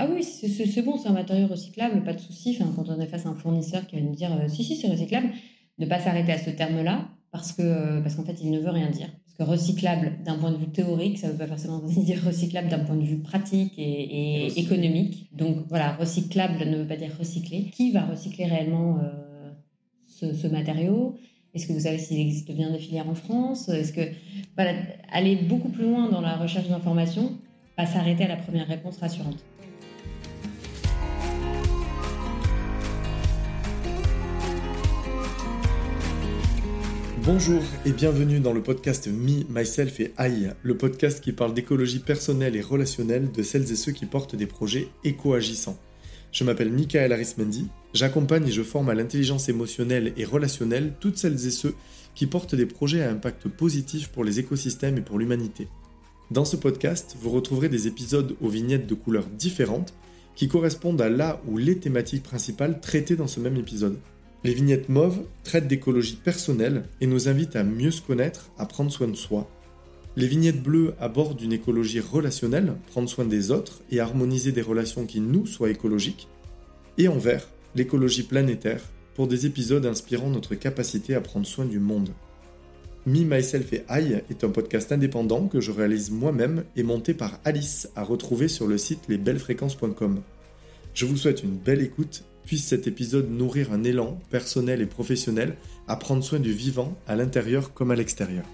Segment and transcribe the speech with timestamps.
[0.00, 2.56] Ah oui, c'est bon, c'est un matériau recyclable, pas de souci.
[2.58, 4.88] Enfin, quand on est face à un fournisseur qui va nous dire si, si, c'est
[4.88, 5.28] recyclable,
[5.78, 8.88] ne pas s'arrêter à ce terme-là parce que parce qu'en fait, il ne veut rien
[8.88, 9.08] dire.
[9.26, 12.68] Parce que recyclable d'un point de vue théorique, ça ne veut pas forcément dire recyclable
[12.68, 15.28] d'un point de vue pratique et, économique.
[15.36, 17.64] Donc voilà, recyclable ne veut pas dire recycler.
[17.70, 19.00] Qui va recycler réellement
[20.18, 21.18] ce, ce matériau?
[21.52, 23.68] Est-ce que vous savez s'il existe bien des filières en France?
[23.68, 24.08] Est-ce que
[24.56, 24.72] voilà,
[25.12, 27.32] aller beaucoup plus loin dans la recherche d'informations,
[27.76, 29.44] pas s'arrêter à la première réponse rassurante.
[37.22, 41.98] Bonjour et bienvenue dans le podcast Me, Myself et I, le podcast qui parle d'écologie
[41.98, 45.78] personnelle et relationnelle de celles et ceux qui portent des projets éco-agissants.
[46.32, 51.46] Je m'appelle Michael Arismendi, j'accompagne et je forme à l'intelligence émotionnelle et relationnelle toutes celles
[51.46, 51.74] et ceux
[52.14, 55.68] qui portent des projets à impact positif pour les écosystèmes et pour l'humanité.
[56.30, 59.92] Dans ce podcast, vous retrouverez des épisodes aux vignettes de couleurs différentes
[60.36, 63.98] qui correspondent à la ou les thématiques principales traitées dans ce même épisode.
[64.44, 68.90] Les vignettes mauves traitent d'écologie personnelle et nous invitent à mieux se connaître, à prendre
[68.90, 69.50] soin de soi,
[70.16, 75.06] les vignettes bleues abordent une écologie relationnelle, prendre soin des autres et harmoniser des relations
[75.06, 76.28] qui nous soient écologiques.
[76.98, 78.82] Et en vert, l'écologie planétaire,
[79.14, 82.10] pour des épisodes inspirant notre capacité à prendre soin du monde.
[83.06, 87.38] Me, Myself et I est un podcast indépendant que je réalise moi-même et monté par
[87.44, 90.22] Alice à retrouver sur le site lesbellesfréquences.com.
[90.92, 95.56] Je vous souhaite une belle écoute, puisse cet épisode nourrir un élan personnel et professionnel
[95.88, 98.44] à prendre soin du vivant à l'intérieur comme à l'extérieur.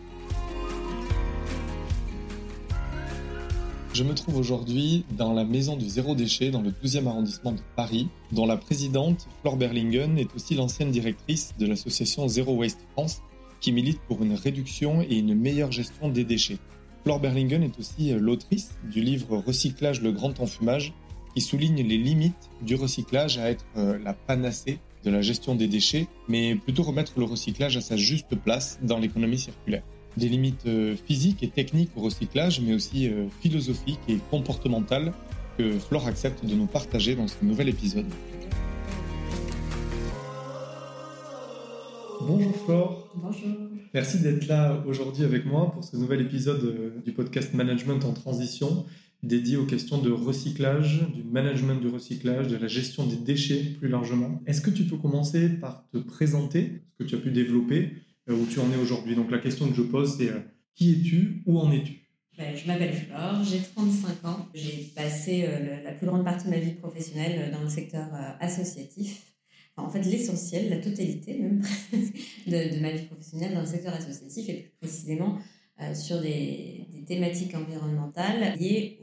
[3.97, 7.61] Je me trouve aujourd'hui dans la maison du zéro déchet dans le 12e arrondissement de
[7.77, 13.23] Paris, dont la présidente, Flore Berlingen, est aussi l'ancienne directrice de l'association Zero Waste France,
[13.59, 16.59] qui milite pour une réduction et une meilleure gestion des déchets.
[17.05, 20.93] Flore Berlingen est aussi l'autrice du livre Recyclage le grand enfumage,
[21.37, 25.69] qui souligne les limites du recyclage à être euh, la panacée de la gestion des
[25.69, 29.83] déchets, mais plutôt remettre le recyclage à sa juste place dans l'économie circulaire
[30.17, 35.13] des limites euh, physiques et techniques au recyclage, mais aussi euh, philosophiques et comportementales
[35.59, 38.07] que Flore accepte de nous partager dans ce nouvel épisode.
[42.23, 43.11] Bonjour Flore.
[43.15, 43.51] Bonjour.
[43.93, 48.87] Merci d'être là aujourd'hui avec moi pour ce nouvel épisode du podcast Management en transition
[49.23, 53.89] dédié aux questions de recyclage, du management du recyclage, de la gestion des déchets plus
[53.89, 54.43] largement.
[54.47, 57.93] Est-ce que tu peux commencer par te présenter, ce que tu as pu développer,
[58.29, 59.15] euh, où tu en es aujourd'hui?
[59.15, 60.41] Donc la question que je pose, c'est euh,
[60.75, 61.43] qui es-tu?
[61.47, 61.95] Où en es-tu?
[62.39, 64.47] Ben, je m'appelle Flore, j'ai 35 ans.
[64.55, 68.09] J'ai passé euh, la plus grande partie de ma vie professionnelle dans le secteur
[68.41, 69.23] associatif.
[69.77, 71.63] en fait, l'essentiel, la totalité même
[72.47, 75.39] de, de, ma vie professionnelle dans le secteur associatif et plus précisément
[75.95, 78.99] sur des, des, thématiques environnementales liées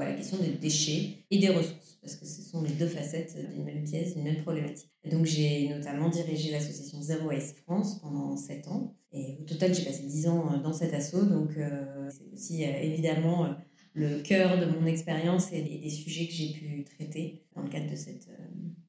[0.00, 3.36] à la question des déchets et des ressources, parce que ce sont les deux facettes
[3.52, 4.92] d'une même pièce, d'une même problématique.
[5.10, 8.94] Donc j'ai notamment dirigé l'association Zero Waste France pendant 7 ans.
[9.12, 11.24] Et au total, j'ai passé 10 ans euh, dans cet assaut.
[11.24, 13.54] Donc euh, c'est aussi euh, évidemment
[13.94, 17.90] le cœur de mon expérience et des, sujets que j'ai pu traiter dans le cadre
[17.90, 18.30] de cette,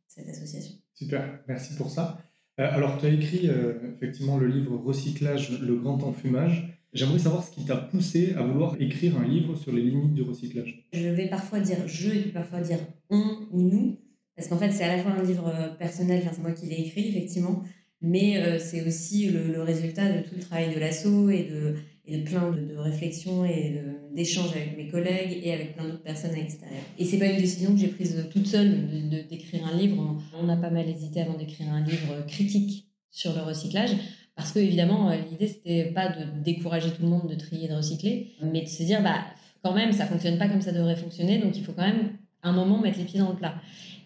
[0.07, 0.75] cette association.
[0.93, 2.19] Super, merci pour ça.
[2.57, 3.49] alors tu as écrit
[3.95, 6.72] effectivement le livre Recyclage, le grand enfumage.
[6.93, 10.21] J'aimerais savoir ce qui t'a poussé à vouloir écrire un livre sur les limites du
[10.21, 10.85] recyclage.
[10.93, 13.97] Je vais parfois dire je et parfois dire on ou nous.
[14.35, 16.81] Parce qu'en fait, c'est à la fois un livre euh, personnel, c'est moi qui l'ai
[16.81, 17.63] écrit, effectivement,
[18.01, 22.51] mais euh, c'est aussi le, résultat de tout le travail de l'assaut et de, plein
[22.51, 23.81] de, réflexions et
[24.13, 26.81] d'échanges avec mes collègues et avec plein d'autres personnes à l'extérieur.
[26.97, 30.17] Et c'est pas une décision que j'ai prise toute seule d'écrire un livre.
[30.39, 33.91] On a pas mal hésité avant d'écrire un livre critique sur le recyclage.
[34.35, 37.67] Parce que, évidemment, euh, l'idée, c'était pas de décourager tout le monde de trier et
[37.67, 39.25] de recycler, mais de se dire, bah,
[39.63, 42.51] quand même, ça fonctionne pas comme ça devrait fonctionner, donc il faut quand même, un
[42.51, 43.55] moment, mettre les pieds dans le plat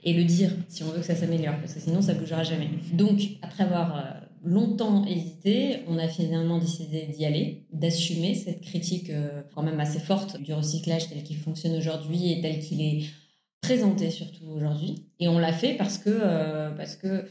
[0.04, 2.70] et le dire si on veut que ça s'améliore, parce que sinon ça bougera jamais.
[2.94, 4.02] Donc, après avoir euh,
[4.44, 10.00] longtemps hésité, on a finalement décidé d'y aller, d'assumer cette critique euh, quand même assez
[10.00, 13.06] forte du recyclage tel qu'il fonctionne aujourd'hui et tel qu'il est
[13.62, 15.08] présenté surtout aujourd'hui.
[15.20, 17.26] Et on l'a fait parce que, parce que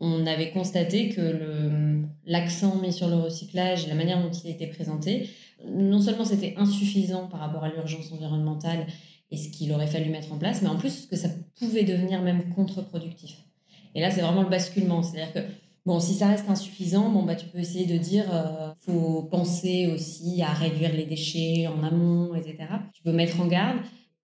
[0.00, 5.28] on avait constaté que l'accent mis sur le recyclage, la manière dont il était présenté,
[5.66, 8.86] non seulement c'était insuffisant par rapport à l'urgence environnementale
[9.30, 12.22] et ce qu'il aurait fallu mettre en place, mais en plus que ça pouvait devenir
[12.22, 13.36] même contre-productif.
[13.94, 15.02] Et là, c'est vraiment le basculement.
[15.02, 15.40] C'est-à-dire que,
[15.84, 19.90] bon, si ça reste insuffisant, bon, bah, tu peux essayer de dire, euh, faut penser
[19.92, 22.56] aussi à réduire les déchets en amont, etc.
[22.92, 23.78] Tu peux mettre en garde.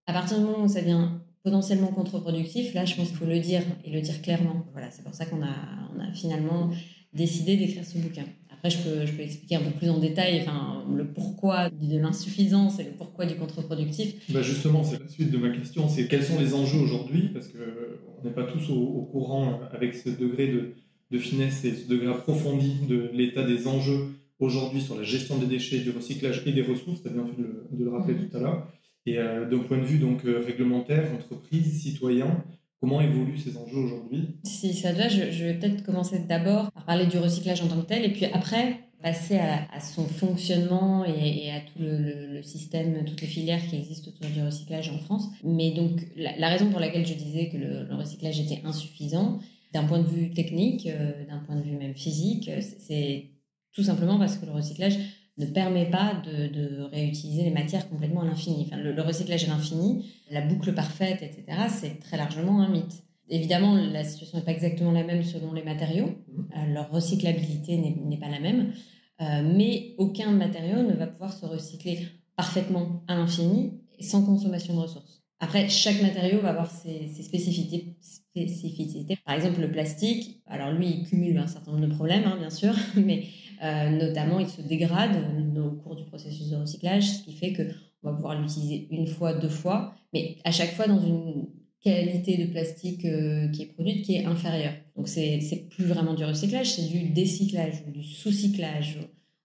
[0.06, 1.08] À partir du moment où ça devient
[1.46, 4.66] potentiellement contre-productif, là, je pense qu'il faut le dire et le dire clairement.
[4.72, 5.54] Voilà, c'est pour ça qu'on a,
[5.94, 6.72] on a finalement
[7.12, 8.24] décidé d'écrire ce bouquin.
[8.50, 11.98] Après, je peux, je peux expliquer un peu plus en détail enfin, le pourquoi de
[11.98, 14.28] l'insuffisance et le pourquoi du contre-productif.
[14.30, 15.88] Bah justement, c'est la suite de ma question.
[15.88, 17.28] C'est quels sont les enjeux aujourd'hui?
[17.32, 20.74] Parce qu'on n'est pas tous au, courant avec ce degré de,
[21.12, 24.08] de, finesse et ce degré approfondi de l'état des enjeux
[24.40, 27.02] aujourd'hui sur la gestion des déchets, du recyclage et des ressources.
[27.02, 28.28] Tu as bien fait de le, de le rappeler mmh.
[28.30, 28.72] tout à l'heure.
[29.06, 32.44] Et euh, d'un point de vue donc, euh, réglementaire, entreprise, citoyen,
[32.80, 34.36] Comment évoluent ces enjeux aujourd'hui?
[34.44, 37.86] Si ça te je, vais peut-être commencer d'abord par parler du recyclage en tant que
[37.86, 43.26] tel, et puis après passer à, son fonctionnement et, à tout le, système, toutes les
[43.26, 45.28] filières qui existent autour du recyclage en France.
[45.42, 49.38] Mais donc la, raison pour laquelle je disais que le, recyclage était insuffisant,
[49.72, 53.30] d'un point de vue technique, euh, d'un point de vue même physique, c'est
[53.72, 54.98] tout simplement parce que le recyclage
[55.38, 58.66] ne permet pas de, réutiliser les matières complètement à l'infini.
[58.66, 63.02] Enfin, le, recyclage à l'infini, la boucle parfaite, etc., c'est très largement un mythe.
[63.28, 66.10] Évidemment, la situation n'est pas exactement la même selon les matériaux.
[66.56, 68.72] Euh, leur recyclabilité n'est pas la même.
[69.20, 72.06] Euh, mais aucun matériau ne va pouvoir se recycler
[72.36, 75.22] parfaitement à l'infini sans consommation de ressources.
[75.38, 79.18] Après, chaque matériau va avoir ses, spécificités, spécificités.
[79.24, 82.50] Par exemple, le plastique, alors lui, il cumule un certain nombre de problèmes, hein, bien
[82.50, 83.24] sûr, mais
[83.62, 85.16] euh, notamment, il se dégrade
[85.56, 89.34] au cours du processus de recyclage, ce qui fait qu'on va pouvoir l'utiliser une fois,
[89.34, 91.46] deux fois, mais à chaque fois dans une
[91.80, 94.74] qualité de plastique euh, qui est produite qui est inférieure.
[94.96, 98.98] Donc, c'est plus vraiment du recyclage, c'est du décyclage ou du sous-cyclage.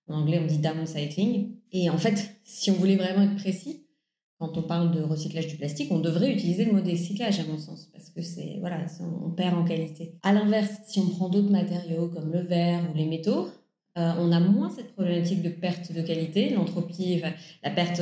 [0.07, 1.51] En anglais, on dit downcycling.
[1.71, 3.85] Et en fait, si on voulait vraiment être précis,
[4.39, 7.59] quand on parle de recyclage du plastique, on devrait utiliser le mot décyclage à mon
[7.59, 8.79] sens, parce que c'est voilà,
[9.25, 10.15] on perd en qualité.
[10.23, 13.49] À l'inverse, si on prend d'autres matériaux comme le verre ou les métaux,
[13.97, 16.49] euh, on a moins cette problématique de perte de qualité.
[16.51, 17.21] L'entropie,
[17.63, 18.01] la perte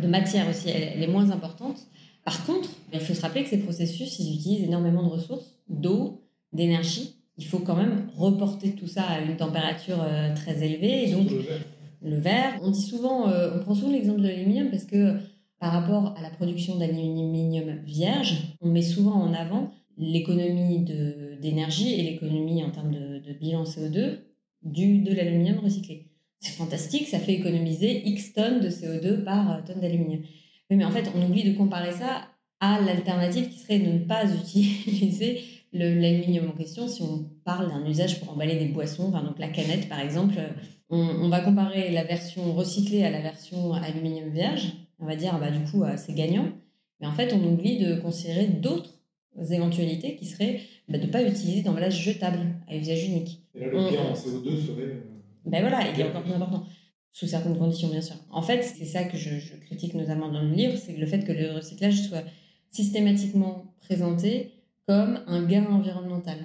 [0.00, 1.86] de matière aussi, elle, est moins importante.
[2.24, 6.22] Par contre, il faut se rappeler que ces processus, ils utilisent énormément de ressources, d'eau,
[6.52, 7.16] d'énergie.
[7.38, 11.08] Il faut quand même reporter tout ça à une température euh, très élevée.
[11.08, 11.30] Et donc,
[12.02, 12.58] le verre.
[12.62, 15.16] On dit souvent, euh, on prend souvent l'exemple de l'aluminium parce que
[15.58, 20.84] par rapport à la production d'aluminium vierge, on met souvent en avant l'économie
[21.40, 24.20] d'énergie et l'économie en termes de, de bilan CO2
[24.62, 26.06] du, de l'aluminium recyclé.
[26.40, 30.22] C'est fantastique, ça fait économiser X tonnes de CO2 par euh, tonne d'aluminium.
[30.70, 32.28] mais en fait, on oublie de comparer ça
[32.60, 35.40] à l'alternative qui serait de ne pas utiliser
[35.72, 39.48] l'aluminium en question si on parle d'un usage pour emballer des boissons, enfin, donc la
[39.48, 40.34] canette par exemple.
[40.92, 44.72] On, va comparer la version recyclée à la version aluminium vierge.
[44.98, 46.48] On va dire, bah, du coup, euh, c'est gagnant.
[47.00, 48.89] Mais en fait, on oublie de considérer d'autres
[49.44, 53.42] éventualités qui seraient bah, de ne pas utiliser d'emballage jetable à usage unique.
[53.54, 54.82] Et là, le gain en CO2 serait.
[54.82, 55.00] Euh,
[55.46, 56.64] ben voilà, il est encore plus important.
[57.12, 58.16] Sous certaines conditions, bien sûr.
[58.30, 61.32] En fait, c'est ça que je, critique notamment dans le livre, c'est le fait que
[61.32, 62.22] le recyclage soit
[62.70, 64.52] systématiquement présenté
[64.86, 66.38] comme un gain environnemental.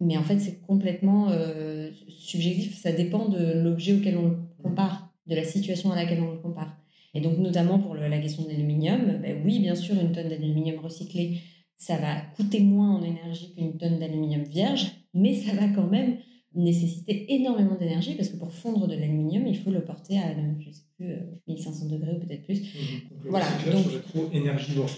[0.00, 2.80] Mais en fait, c'est complètement euh, subjectif.
[2.80, 6.38] Ça dépend de l'objet auquel on le compare, de la situation à laquelle on le
[6.38, 6.76] compare.
[7.14, 10.78] Et donc, notamment pour la question de l'aluminium, ben oui, bien sûr, une tonne d'aluminium
[10.78, 11.40] recyclé
[11.78, 16.18] ça va coûter moins en énergie qu'une tonne d'aluminium vierge, mais ça va quand même
[16.54, 20.70] nécessiter énormément d'énergie parce que pour fondre de l'aluminium, il faut le porter à, je
[20.70, 21.14] sais plus,
[21.46, 22.60] 1500 euh, degrés ou peut-être plus.
[22.60, 23.46] Donc, voilà.
[23.72, 24.90] Donc, trop énergivore.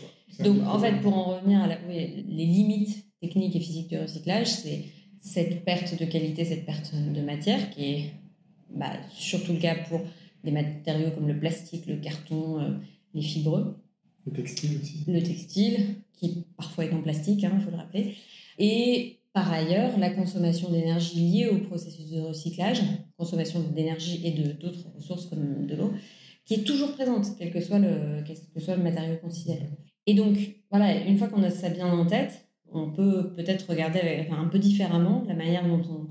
[0.42, 4.84] Donc, en fait, pour en revenir à les limites techniques et physiques du recyclage, c'est
[5.20, 8.04] cette perte de qualité, cette perte de matière qui est
[8.74, 10.00] bah, surtout le cas pour
[10.44, 12.70] des matériaux comme le plastique, le carton, euh,
[13.12, 13.76] les fibreux.
[14.26, 15.04] Le textile aussi.
[15.06, 18.14] Le textile, qui parfois est en plastique, il hein, faut le rappeler.
[18.58, 22.82] Et par ailleurs, la consommation d'énergie liée au processus de recyclage,
[23.16, 25.92] consommation d'énergie et d'autres ressources comme de l'eau,
[26.44, 29.70] qui est toujours présente, quel que soit le, quel que soit le matériau considéré.
[30.06, 30.36] Et donc,
[30.70, 34.58] voilà, une fois qu'on a ça bien en tête, on peut peut-être regarder un peu
[34.58, 36.08] différemment la manière dont, on,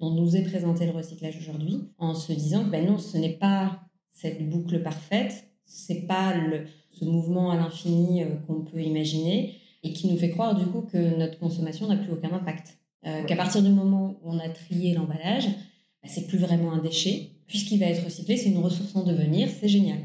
[0.00, 3.36] dont nous est présenté le recyclage aujourd'hui, en se disant que ben non, ce n'est
[3.36, 5.32] pas cette boucle parfaite,
[5.64, 10.30] c'est pas le, ce mouvement à l'infini euh, qu'on peut imaginer et qui nous fait
[10.30, 12.78] croire du coup que notre consommation n'a plus aucun impact.
[13.04, 16.78] Euh, qu'à partir du moment où on a trié l'emballage, bah, c'est plus vraiment un
[16.78, 17.30] déchet.
[17.46, 19.98] Puisqu'il va être recyclé, c'est une ressource en devenir, c'est génial.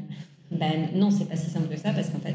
[0.50, 2.34] Ben non, c'est pas si simple que ça parce qu'en fait,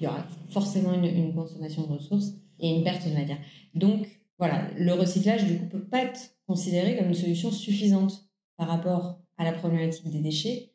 [0.00, 3.38] il y aura forcément une, consommation de ressources et une perte de matière.
[3.74, 4.06] Donc
[4.38, 9.18] voilà, le recyclage du coup peut pas être considéré comme une solution suffisante par rapport
[9.38, 10.71] à la problématique des déchets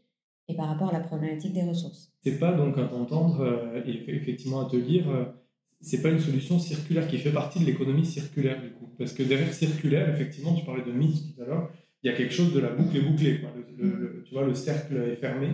[0.47, 2.11] et par rapport à la problématique des ressources.
[2.23, 5.25] C'est pas donc à t'entendre euh, et effectivement à te lire, euh,
[5.81, 9.23] c'est pas une solution circulaire qui fait partie de l'économie circulaire du coup, parce que
[9.23, 11.69] derrière circulaire, effectivement, tu parlais de mythe tout à l'heure,
[12.03, 13.41] il y a quelque chose de la boucle est bouclée,
[13.77, 15.49] Le, tu vois, le cercle est fermé,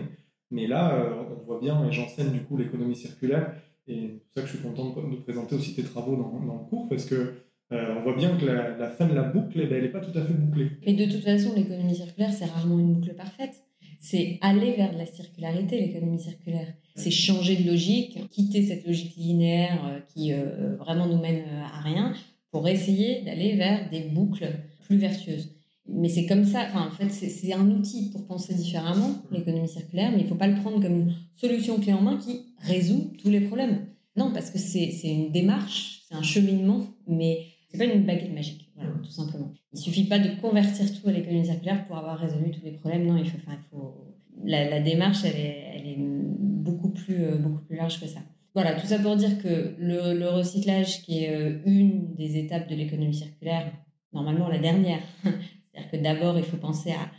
[0.50, 3.54] mais là, euh, on voit bien, et j'enseigne du coup l'économie circulaire,
[3.86, 6.62] et c'est pour ça que je suis content de, présenter aussi tes travaux dans, dans,
[6.62, 7.34] le cours, parce que
[7.70, 10.16] on voit bien que la, fin de la boucle, eh ben, elle n'est pas tout
[10.16, 10.70] à fait bouclée.
[10.84, 13.63] Et de toute façon, l'économie circulaire, c'est rarement une boucle parfaite.
[14.06, 16.74] C'est aller vers de la circularité, l'économie circulaire.
[16.94, 20.30] C'est changer de logique, quitter cette logique linéaire qui
[20.78, 22.12] vraiment nous mène à rien
[22.50, 24.50] pour essayer d'aller vers des boucles
[24.82, 25.56] plus vertueuses.
[25.88, 30.12] Mais c'est comme ça, enfin, en fait, c'est un outil pour penser différemment, l'économie circulaire,
[30.12, 33.10] mais il ne faut pas le prendre comme une solution clé en main qui résout
[33.22, 33.86] tous les problèmes.
[34.16, 38.63] Non, parce que c'est une démarche, c'est un cheminement, mais c'est pas une baguette magique,
[38.76, 39.52] voilà, tout simplement.
[39.72, 43.06] Il suffit pas de convertir tout à l'économie circulaire pour avoir résolu tous les problèmes.
[43.06, 44.14] Non, il faut, enfin, il faut...
[44.44, 48.20] La, démarche, elle est, beaucoup, plus, euh, beaucoup plus large que ça.
[48.54, 52.74] Voilà, tout ça pour dire que le, recyclage, qui est euh, une des étapes de
[52.74, 53.72] l'économie circulaire,
[54.12, 57.10] normalement la dernière, c'est-à-dire que d'abord, il faut penser à,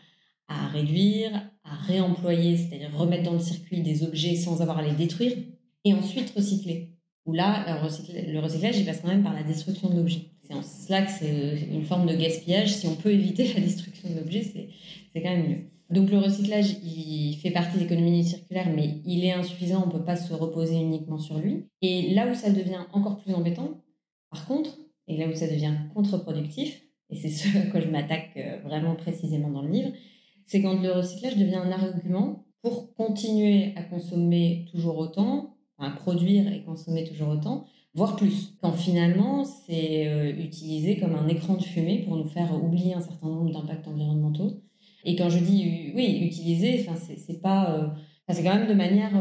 [0.54, 1.32] à réduire,
[1.64, 5.34] à réemployer, c'est-à-dire remettre dans le circuit des objets sans avoir à les détruire,
[5.84, 6.92] et ensuite recycler.
[7.26, 10.35] Où là, le recyclage, il passe quand même par la destruction de l'objet.
[10.48, 12.74] C'est en cela que c'est une forme de gaspillage.
[12.74, 15.62] Si on peut éviter la destruction de l'objet, c'est quand même mieux.
[15.90, 19.92] Donc le recyclage, il fait partie de l'économie circulaire, mais il est insuffisant, on ne
[19.92, 21.68] peut pas se reposer uniquement sur lui.
[21.82, 23.82] Et là où ça devient encore plus embêtant,
[24.32, 28.32] par contre, et là où ça devient contre-productif, et c'est ce à quoi je m'attaque
[28.38, 29.92] euh, vraiment précisément dans le livre,
[30.46, 36.52] c'est quand le recyclage devient un argument pour continuer à consommer toujours autant, à produire
[36.52, 38.54] et consommer toujours autant, voire plus.
[38.62, 43.02] Quand finalement, c'est euh, utilisé comme un écran de fumée pour nous faire oublier un
[43.02, 44.62] certain nombre d'impacts environnementaux.
[45.04, 46.86] Et quand je dis, oui, utiliser,
[47.18, 47.76] c'est pas...
[47.76, 47.88] Euh,
[48.30, 49.12] c'est quand même de manière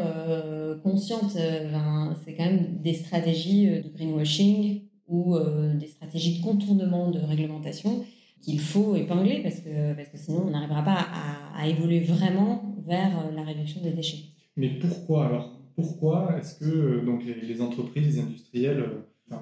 [0.83, 1.33] consciente.
[1.33, 8.05] c'est quand même des stratégies de greenwashing ou euh, des stratégies de contournement de réglementation
[8.41, 11.07] qu'il faut épingler parce que, parce que sinon on n'arrivera pas
[11.55, 14.25] à, évoluer vraiment vers euh, la réduction des déchets.
[14.57, 15.54] Mais pourquoi alors?
[15.75, 18.85] Pourquoi est-ce que euh, donc les, entreprises, les industriels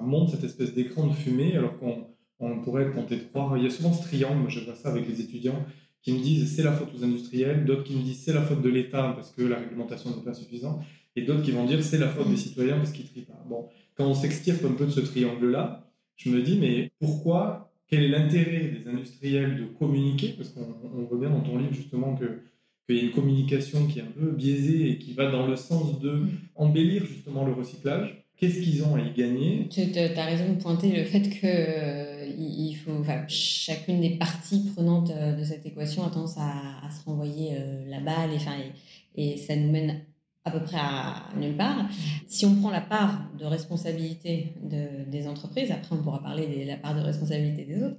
[0.01, 2.07] montent cette espèce d'écran de fumée alors qu'on
[2.39, 5.07] on pourrait tenter de croire Il y a souvent ce triangle, je vois ça avec
[5.07, 5.65] les étudiants,
[6.01, 8.61] qui me disent c'est la faute aux industriels, d'autres qui me disent c'est la faute
[8.61, 10.83] de l'État parce que la réglementation n'est pas suffisante,
[11.15, 13.41] et d'autres qui vont dire c'est la faute des citoyens parce qu'ils trient pas.
[13.47, 18.03] Bon, quand on s'extirpe un peu de ce triangle-là, je me dis, mais pourquoi Quel
[18.03, 22.41] est l'intérêt des industriels de communiquer Parce qu'on voit bien dans ton livre justement que
[22.85, 25.55] qu'il y a une communication qui est un peu biaisée et qui va dans le
[25.55, 26.29] sens de mm.
[26.55, 28.19] embellir justement le recyclage.
[28.37, 29.69] Qu'est-ce qu'ils ont à y gagner?
[29.69, 34.71] Tu as raison de pointer le fait que euh, il faut, enfin, chacune des parties
[34.73, 39.33] prenantes euh, de cette équation a tendance à, se renvoyer euh, la balle et, et,
[39.33, 40.01] et ça nous mène
[40.45, 41.87] à peu près à nulle part.
[42.27, 46.67] Si on prend la part de responsabilité de, des entreprises, après on pourra parler de
[46.67, 47.97] la part de responsabilité des autres,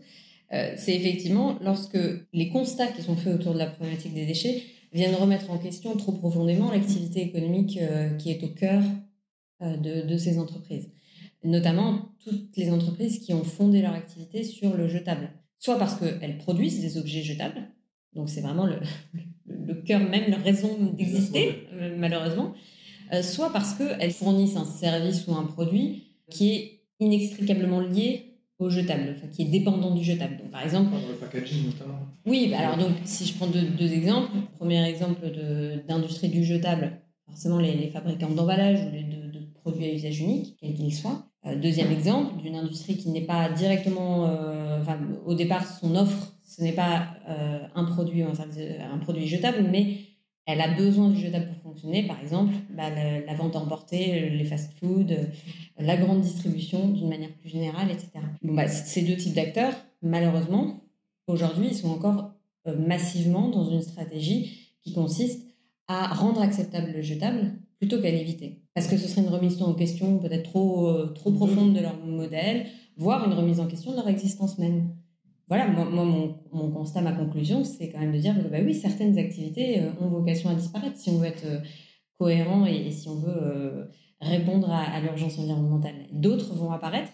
[0.52, 1.98] euh, c'est effectivement lorsque
[2.32, 4.62] les constats qui sont faits autour de la problématique des déchets
[4.94, 8.82] viennent remettre en question trop profondément l'activité économique euh, qui est au cœur
[9.60, 10.88] euh, de, de, ces entreprises.
[11.42, 15.30] Notamment toutes les entreprises qui ont fondé leur activité sur le jetable.
[15.58, 17.68] Soit parce qu'elles produisent des objets jetables,
[18.14, 18.78] donc c'est vraiment le,
[19.46, 21.66] le cœur même, leur raison d'exister,
[21.98, 22.54] malheureusement,
[23.12, 28.33] euh, soit parce qu'elles fournissent un service ou un produit qui est inextricablement lié
[28.64, 30.36] au jetable, enfin, qui est dépendant du jetable.
[30.38, 32.00] Donc, par exemple, le packaging notamment.
[32.26, 35.20] Oui, bah, alors donc si je prends deux, exemples, premier exemple
[35.88, 40.74] d'industrie du jetable, forcément les, fabricants d'emballage ou de, de, produits à usage unique, quels
[40.74, 41.26] qu'ils soient.
[41.46, 44.24] Euh, deuxième exemple d'une industrie qui n'est pas directement,
[44.80, 49.98] enfin, au départ son offre ce n'est pas euh, un produit un, produit jetable, mais
[50.46, 52.06] elle a besoin du jetable pour fonctionner.
[52.06, 55.24] Par exemple, bah, la, vente emportée, les fast-food, euh,
[55.78, 58.10] la grande distribution d'une manière plus générale, etc.
[58.42, 60.84] Bon, bah, ces deux types d'acteurs, malheureusement,
[61.26, 62.32] aujourd'hui, ils sont encore
[62.66, 65.46] euh, massivement dans une stratégie qui consiste
[65.88, 68.62] à rendre acceptable le jetable plutôt qu'à l'éviter.
[68.74, 72.66] Parce que ce serait une remise en question peut-être trop, trop profonde de leur modèle,
[72.96, 74.94] voire une remise en question de leur existence même
[75.48, 78.74] voilà, moi, mon, mon, constat, ma conclusion, c'est quand même de dire que bah oui,
[78.74, 81.60] certaines activités euh, ont vocation à disparaître si on veut être euh,
[82.18, 83.84] cohérent et, si on veut euh,
[84.20, 85.94] répondre à, l'urgence environnementale.
[86.12, 87.12] D'autres vont apparaître,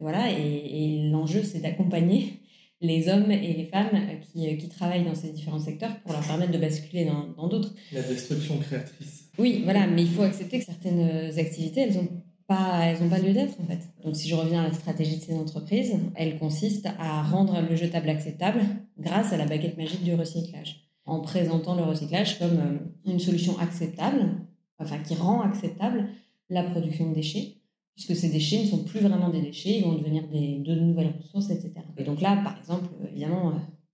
[0.00, 2.40] voilà, et, l'enjeu, c'est d'accompagner
[2.80, 6.52] les hommes et les femmes qui, qui, travaillent dans ces différents secteurs pour leur permettre
[6.52, 7.74] de basculer dans d'autres.
[7.92, 9.30] La destruction créatrice.
[9.38, 12.08] Oui, voilà, mais il faut accepter que certaines activités, elles ont
[12.50, 13.80] elles n'ont pas lieu d'être en fait.
[14.04, 17.76] Donc si je reviens à la stratégie de ces entreprises, elle consiste à rendre le
[17.76, 18.60] jetable acceptable
[18.98, 22.78] grâce à la baguette magique du recyclage, en présentant le recyclage comme euh,
[23.10, 24.32] une solution acceptable,
[24.78, 26.08] enfin qui rend acceptable
[26.48, 27.56] la production de déchets,
[27.94, 31.14] puisque ces déchets ne sont plus vraiment des déchets, ils vont devenir des, de nouvelles
[31.18, 31.72] ressources, etc.
[31.96, 33.52] Et donc là, par exemple, évidemment,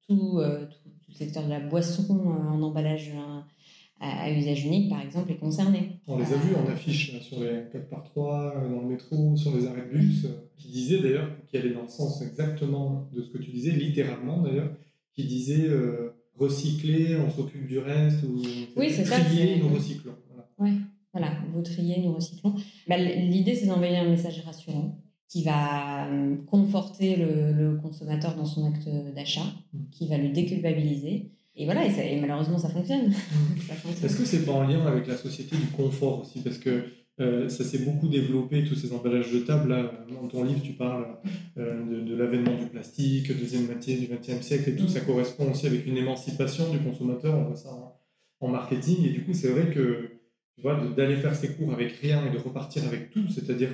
[0.09, 3.13] tout, euh, tout, le secteur de la boisson en emballage
[4.01, 6.01] à, usage unique, par exemple, est concerné.
[6.07, 9.87] On les a vus en affiche sur les 4x3, dans le métro, sur les arrêts
[9.87, 10.27] de bus,
[10.57, 14.43] qui disaient d'ailleurs, qui allait dans le sens exactement de ce que tu disais, littéralement
[14.43, 14.71] d'ailleurs,
[15.15, 15.71] qui disait
[16.39, 18.43] recycler, on s'occupe du reste, ou
[18.77, 20.15] oui, trier, nous recyclons.
[20.29, 20.49] Voilà.
[20.59, 20.81] Oui,
[21.13, 22.55] voilà, vous triez, nous recyclons.
[22.89, 24.99] Bah, L'idée, c'est d'envoyer un message rassurant
[25.29, 29.79] qui va euh, conforter le, consommateur dans son acte d'achat, mm.
[29.91, 31.33] qui va le déculpabiliser.
[31.57, 33.09] Et voilà, et, malheureusement, ça fonctionne.
[33.09, 34.05] Mm.
[34.05, 36.43] Est-ce que c'est pas en lien avec la société du confort aussi?
[36.43, 36.85] Parce que
[37.19, 39.71] euh, ça s'est beaucoup développé, tous ces emballages jetables.
[39.71, 41.07] Là, dans ton livre, tu parles
[41.57, 44.89] euh, de, l'avènement du plastique, deuxième moitié du XXe siècle et tout.
[44.89, 47.71] Ça correspond aussi avec une émancipation du consommateur, on voit ça
[48.41, 49.07] en, marketing.
[49.07, 50.11] Et du coup, c'est vrai que
[50.57, 53.71] tu vois, d'aller faire ses cours avec rien et de repartir avec tout, c'est-à-dire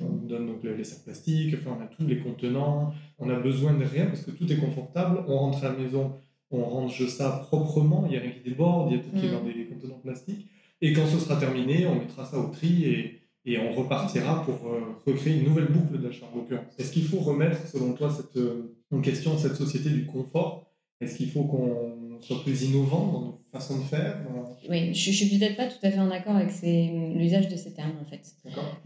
[0.00, 3.74] on, donne donc les sacs plastiques, enfin, on a tous les contenants, on a besoin
[3.74, 5.24] de rien parce que tout est confortable.
[5.28, 6.12] On rentre à la maison,
[6.50, 9.26] on range ça proprement, il n'y a rien qui déborde, il y a tout qui
[9.26, 10.46] est dans des contenants plastiques.
[10.80, 14.70] Et quand ce sera terminé, on mettra ça au tri et, et on repartira pour
[14.70, 16.74] euh, recréer une nouvelle boucle d'achat en l'occurrence.
[16.78, 20.66] Est-ce qu'il faut remettre, selon toi, cette, euh, en question cette société du confort?
[21.00, 24.18] Est-ce qu'il faut qu'on soit plus innovant dans nos façons de faire
[24.68, 27.74] Oui, je, ne suis peut-être pas tout à fait en accord avec l'usage de ces
[27.74, 28.22] termes en fait.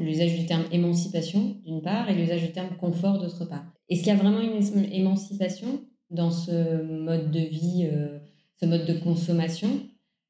[0.00, 3.64] L'usage du terme émancipation d'une part et l'usage du terme confort d'autre part.
[3.88, 5.84] Est-ce qu'il y a vraiment une émancipation?
[6.10, 8.18] Dans ce mode de vie, euh,
[8.60, 9.68] ce mode de consommation.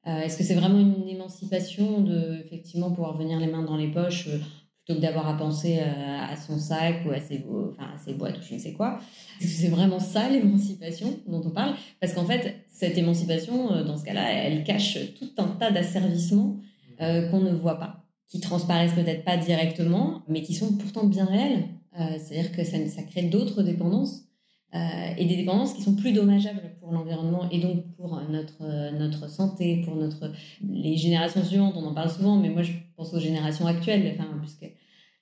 [0.07, 3.89] Euh, est-ce que c'est vraiment une émancipation de effectivement pouvoir venir les mains dans les
[3.89, 4.39] poches euh,
[4.83, 8.39] plutôt que d'avoir à penser à son sac ou à ses, enfin, à ses boîtes
[8.39, 8.99] ou je ne sais quoi?
[9.39, 11.75] Est-ce que c'est vraiment ça l'émancipation dont on parle?
[11.99, 16.57] Parce qu'en fait, cette émancipation, dans ce cas-là, elle cache tout un tas d'asservissements
[16.97, 21.65] qu'on ne voit pas, qui transparaissent peut-être pas directement, mais qui sont pourtant bien réels.
[22.17, 24.30] C'est-à-dire que ça, ça crée d'autres dépendances
[24.73, 29.81] et des dépendances qui sont plus dommageables pour l'environnement et donc pour notre, notre santé,
[29.83, 30.31] pour notre,
[30.67, 31.73] les générations suivantes.
[31.75, 34.71] On en parle souvent, mais moi je pense aux générations actuelles, enfin, puisque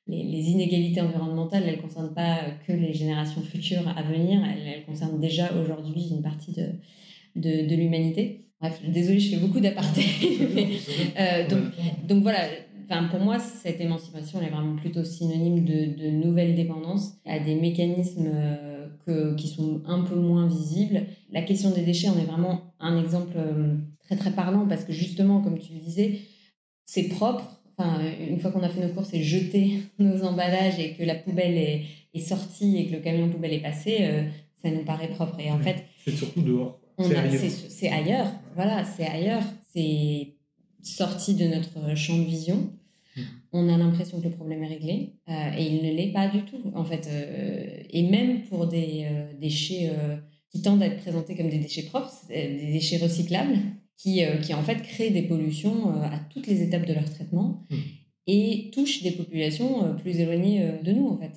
[0.10, 4.86] les, les inégalités environnementales, elles ne concernent pas que les générations futures à venir, elles,
[4.86, 6.68] concernent déjà aujourd'hui une partie de,
[7.36, 8.46] de, de l'humanité.
[8.60, 10.06] Bref, désolée, je fais beaucoup d'apartés.
[11.20, 11.64] euh, donc,
[12.08, 12.42] donc voilà,
[12.92, 17.38] Enfin, pour moi, cette émancipation elle est vraiment plutôt synonyme de, de nouvelles dépendances à
[17.38, 18.32] des mécanismes
[19.38, 21.04] qui sont un peu moins visibles.
[21.32, 24.94] La question des déchets en est vraiment un exemple euh, très très parlant parce que
[24.94, 26.20] justement, comme tu le disais,
[26.86, 27.62] c'est propre.
[27.78, 31.16] Enfin, une fois qu'on a fait nos courses et jeté nos emballages et que la
[31.16, 34.24] poubelle est, est sortie et que le camion poubelle est passé, euh,
[34.62, 35.40] ça nous paraît propre.
[35.40, 36.80] Et en fait, c'est surtout dehors.
[36.98, 37.94] C'est ailleurs.
[37.94, 38.28] ailleurs.
[38.56, 39.44] Voilà, c'est ailleurs.
[39.74, 40.34] C'est
[40.82, 42.70] sorti de notre champ de vision
[43.52, 46.44] on a l'impression que le problème est réglé euh, et il ne l'est pas du
[46.44, 47.08] tout en fait.
[47.12, 49.92] Euh, et même pour des euh, déchets
[50.52, 53.58] qui tendent à être présentés comme des déchets propres, des déchets recyclables,
[53.98, 57.76] qui, qui en fait créent des pollutions à toutes les étapes de leur traitement mmh.
[58.28, 61.34] et touchent des populations plus éloignées de nous en fait.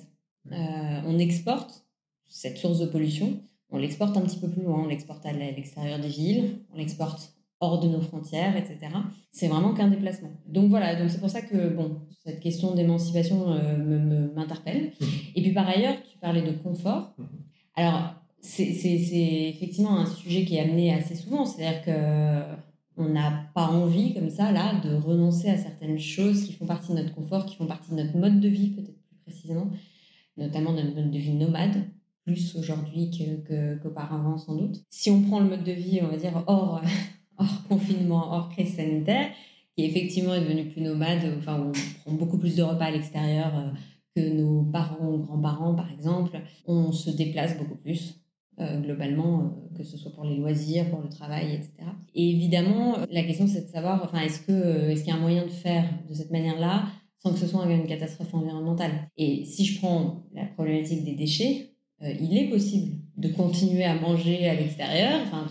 [0.49, 1.85] on exporte
[2.29, 5.99] cette source de pollution, on l'exporte un petit peu plus loin, on l'exporte à l'extérieur
[5.99, 7.32] des villes, on l'exporte
[7.63, 8.79] hors de nos frontières, etc.
[9.31, 10.31] C'est vraiment qu'un déplacement.
[10.47, 14.91] Donc voilà, donc c'est pour ça que bon, cette question d'émancipation euh, m'interpelle.
[14.99, 15.05] Mmh.
[15.35, 17.13] Et puis par ailleurs, tu parlais de confort.
[17.17, 17.23] Mmh.
[17.75, 18.67] Alors c'est
[19.49, 22.43] effectivement un sujet qui est amené assez souvent, c'est-à-dire que
[22.97, 26.91] on n'a pas envie comme ça là de renoncer à certaines choses qui font partie
[26.91, 29.67] de notre confort, qui font partie de notre mode de vie peut-être plus précisément,
[30.37, 31.85] notamment notre mode de vie nomade
[32.25, 33.11] plus aujourd'hui
[33.81, 34.83] qu'auparavant sans doute.
[34.89, 36.81] Si on prend le mode de vie, on va dire hors
[37.37, 39.29] hors confinement, hors crise sanitaire,
[39.75, 43.51] qui effectivement est devenu plus nomade, enfin on prend beaucoup plus de repas à l'extérieur
[43.55, 43.69] euh,
[44.15, 48.19] que nos parents ou grands-parents par exemple, on se déplace beaucoup plus.
[48.59, 51.71] Euh, globalement, euh, que ce soit pour les loisirs, pour le travail, etc.
[52.13, 55.21] Et évidemment, la question c'est de savoir, enfin, est-ce que est-ce qu'il y a un
[55.21, 56.85] moyen de faire de cette manière-là
[57.17, 59.09] sans que ce soit une catastrophe environnementale?
[59.17, 61.72] Et si je prends la problématique des déchets,
[62.19, 65.47] il est possible de continuer à manger à l'extérieur, enfin,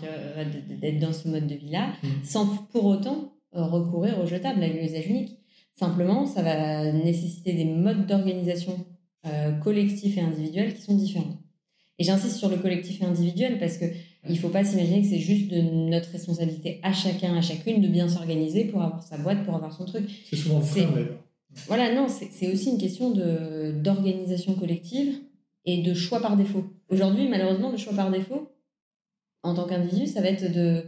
[0.81, 2.07] d'être dans ce mode de vie-là, mmh.
[2.23, 5.39] sans pour autant euh, recourir au jetable, à l'usage unique.
[5.75, 8.85] Simplement, ça va nécessiter des modes d'organisation
[9.25, 11.37] euh, collectifs et individuels qui sont différents.
[11.99, 13.85] Et j'insiste sur le collectif et individuel parce que
[14.29, 17.87] il faut pas s'imaginer que c'est juste de notre responsabilité à chacun, à chacune de
[17.87, 20.09] bien s'organiser pour avoir sa boîte, pour avoir son truc.
[20.29, 21.23] C'est souvent le d'ailleurs.
[21.67, 25.19] Voilà, non, c'est aussi une question d'organisation collective
[25.65, 26.65] et de choix par défaut.
[26.89, 28.49] Aujourd'hui, malheureusement, le choix par défaut,
[29.43, 30.85] en tant qu'individu, ça va être de,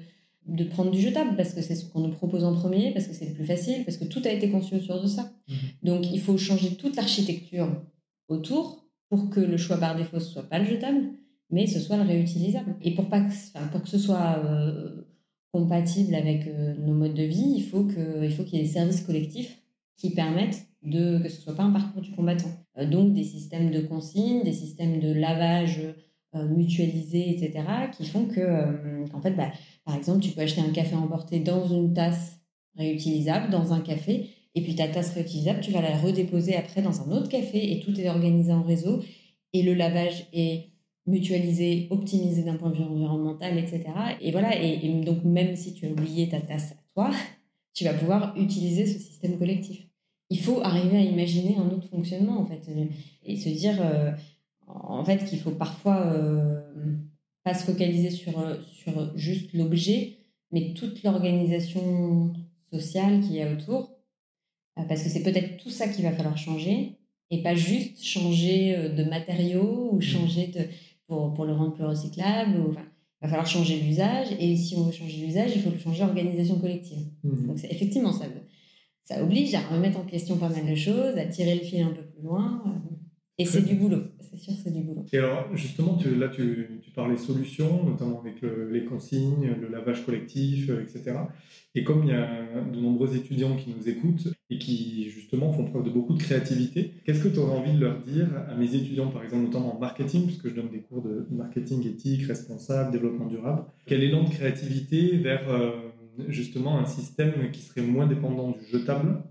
[0.47, 3.13] de prendre du jetable parce que c'est ce qu'on nous propose en premier, parce que
[3.13, 5.31] c'est le plus facile, parce que tout a été conçu autour de ça.
[5.47, 5.55] Mhm.
[5.83, 7.69] Donc, il faut changer toute l'architecture
[8.27, 11.01] autour pour que le choix par défaut ne soit pas le jetable,
[11.49, 12.75] mais ce soit le réutilisable.
[12.81, 15.03] Et pour, pas que, enfin, pour que ce soit euh,
[15.51, 16.47] compatible avec
[16.79, 19.61] nos modes de vie, il faut qu'il faut qu'il y ait des services collectifs
[19.95, 22.51] qui permettent de, que ce soit pas un parcours du combattant.
[22.91, 25.81] donc des systèmes de consignes, des systèmes de lavage
[26.33, 27.63] mutualisés, etc.,
[27.95, 29.51] qui font que, qu'en fait, bah,
[29.85, 32.41] par exemple, tu peux acheter un café emporté dans une tasse
[32.75, 37.01] réutilisable, dans un café, et puis ta tasse réutilisable, tu vas la redéposer après dans
[37.01, 39.01] un autre café, et tout est organisé en réseau,
[39.53, 40.71] et le lavage est
[41.07, 43.83] mutualisé, optimisé d'un point de vue environnemental, etc.
[44.21, 47.11] Et voilà, et, donc même si tu as oublié ta tasse à toi,
[47.73, 49.87] tu vas pouvoir utiliser ce système collectif.
[50.29, 52.67] Il faut arriver à imaginer un autre fonctionnement, en fait,
[53.23, 54.11] et se dire, euh,
[54.67, 56.61] en fait, qu'il faut parfois euh,
[57.43, 58.33] pas se focaliser sur,
[58.71, 60.17] sur juste l'objet,
[60.51, 62.33] mais toute l'organisation
[62.71, 63.91] sociale qu'il y a autour,
[64.79, 66.97] euh, parce que c'est peut-être tout ça qu'il va falloir changer,
[67.31, 70.01] et pas juste changer de matériaux ou mmh.
[70.01, 70.61] changer de,
[71.07, 72.59] pour, pour le rendre plus recyclable.
[72.59, 72.83] Ou, enfin,
[73.21, 76.59] il va falloir changer l'usage, et si on veut changer l'usage, il faut changer l'organisation
[76.59, 77.07] collective.
[77.23, 77.47] Mmh.
[77.47, 78.25] Donc effectivement, ça,
[79.05, 81.91] ça oblige à remettre en question pas mal de choses, à tirer le fil un
[81.91, 82.61] peu plus loin.
[83.37, 85.05] Et c'est du boulot, c'est sûr, c'est du boulot.
[85.11, 90.05] Et alors, justement, tu, là, tu, tu, parlais solutions, notamment avec les consignes, le lavage
[90.05, 91.17] collectif, euh, etc.
[91.75, 95.65] Et comme il y a de nombreux étudiants qui nous écoutent et qui, justement, font
[95.65, 98.73] preuve de beaucoup de créativité, qu'est-ce que tu aurais envie de leur dire à mes
[98.73, 102.93] étudiants, par exemple, notamment en marketing, puisque je donne des cours de marketing éthique, responsable,
[102.93, 105.84] développement durable Quel élan de créativité vers, euh,
[106.27, 109.23] justement, un système qui serait moins dépendant du jetable.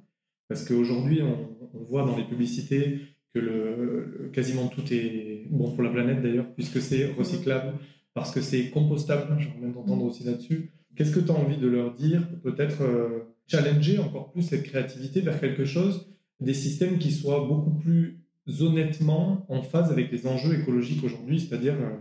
[0.49, 3.01] Parce qu'aujourd'hui, on, on voit dans les publicités
[3.35, 7.75] que le, quasiment tout est bon pour la planète d'ailleurs, puisque c'est recyclable,
[8.15, 10.73] parce que c'est compostable, j'ai envie d'entendre aussi là-dessus.
[10.97, 15.21] Qu'est-ce que tu as envie de leur dire Peut-être euh, challenger encore plus cette créativité
[15.21, 16.09] vers quelque chose,
[16.41, 18.21] des systèmes qui soient beaucoup plus
[18.61, 21.97] honnêtement en phase avec les enjeux écologiques aujourd'hui, c'est-à-dire euh,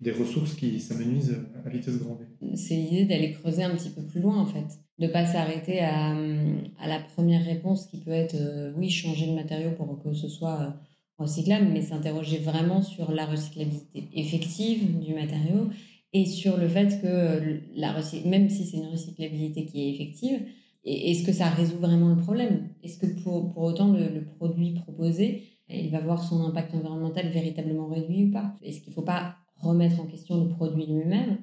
[0.00, 2.24] des ressources qui s'amenuisent à vitesse grand V.
[2.56, 4.66] C'est l'idée d'aller creuser un petit peu plus loin en fait.
[4.98, 6.14] De pas s'arrêter à,
[6.86, 10.60] la première réponse qui peut être euh, oui, changer de matériau pour que ce soit
[10.60, 10.70] euh,
[11.18, 15.68] recyclable, mais s'interroger vraiment sur la recyclabilité effective du matériau
[16.12, 20.40] et sur le fait que la même si c'est une recyclabilité qui est effective,
[20.84, 22.68] est-ce que ça résout vraiment le problème?
[22.82, 27.88] Est-ce que pour, pour autant le, produit proposé, il va voir son impact environnemental véritablement
[27.88, 28.54] réduit ou pas?
[28.62, 31.38] Est-ce qu'il ne faut pas remettre en question le produit lui-même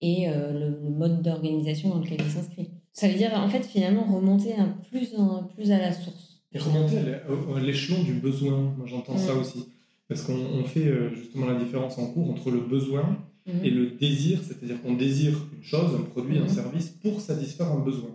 [0.00, 4.04] et euh, le, mode d'organisation dans lequel il s'inscrit ça veut dire, en fait, finalement,
[4.04, 6.42] remonter un plus, en, plus à la source.
[6.52, 9.68] Et remonter à l'échelon du besoin, moi j'entends ça aussi.
[10.08, 13.64] Parce qu'on fait euh, justement la différence en cours entre le besoin mhm.
[13.64, 16.48] et le désir, c'est-à-dire qu'on désire une chose, un produit, un mhm.
[16.48, 18.10] service pour satisfaire un besoin.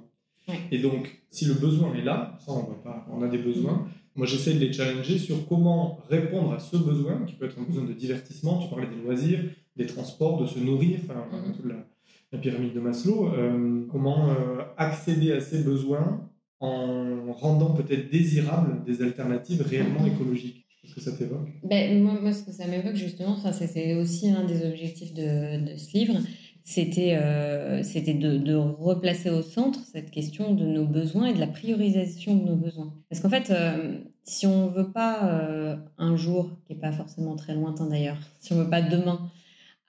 [0.72, 3.88] Et donc, si le besoin est là, ça on voit pas, on a des besoins.
[4.18, 7.64] Moi j'essaie de les challenger sur comment répondre à ce besoin, qui peut être un
[7.64, 9.40] besoin de divertissement, tu parlais des loisirs,
[9.76, 11.88] des transports, de se nourrir, enfin, toute la,
[12.32, 18.84] la pyramide de Maslow, euh, comment euh, accéder à ces besoins en rendant peut-être désirables
[18.84, 20.66] des alternatives réellement écologiques?
[20.82, 21.50] Qu'est-ce que ça t'évoque.
[21.64, 25.98] Ben, moi, ce que ça m'évoque justement, c'est aussi un des objectifs de, de ce
[25.98, 26.16] livre,
[26.70, 31.48] c'était euh, de, de, replacer au centre cette question de nos besoins et de la
[31.48, 32.94] priorisation de nos besoins.
[33.10, 33.54] Parce qu'en fait,
[34.24, 38.58] si on veut pas un jour, qui n'est pas forcément très lointain d'ailleurs, si on
[38.58, 39.32] veut pas demain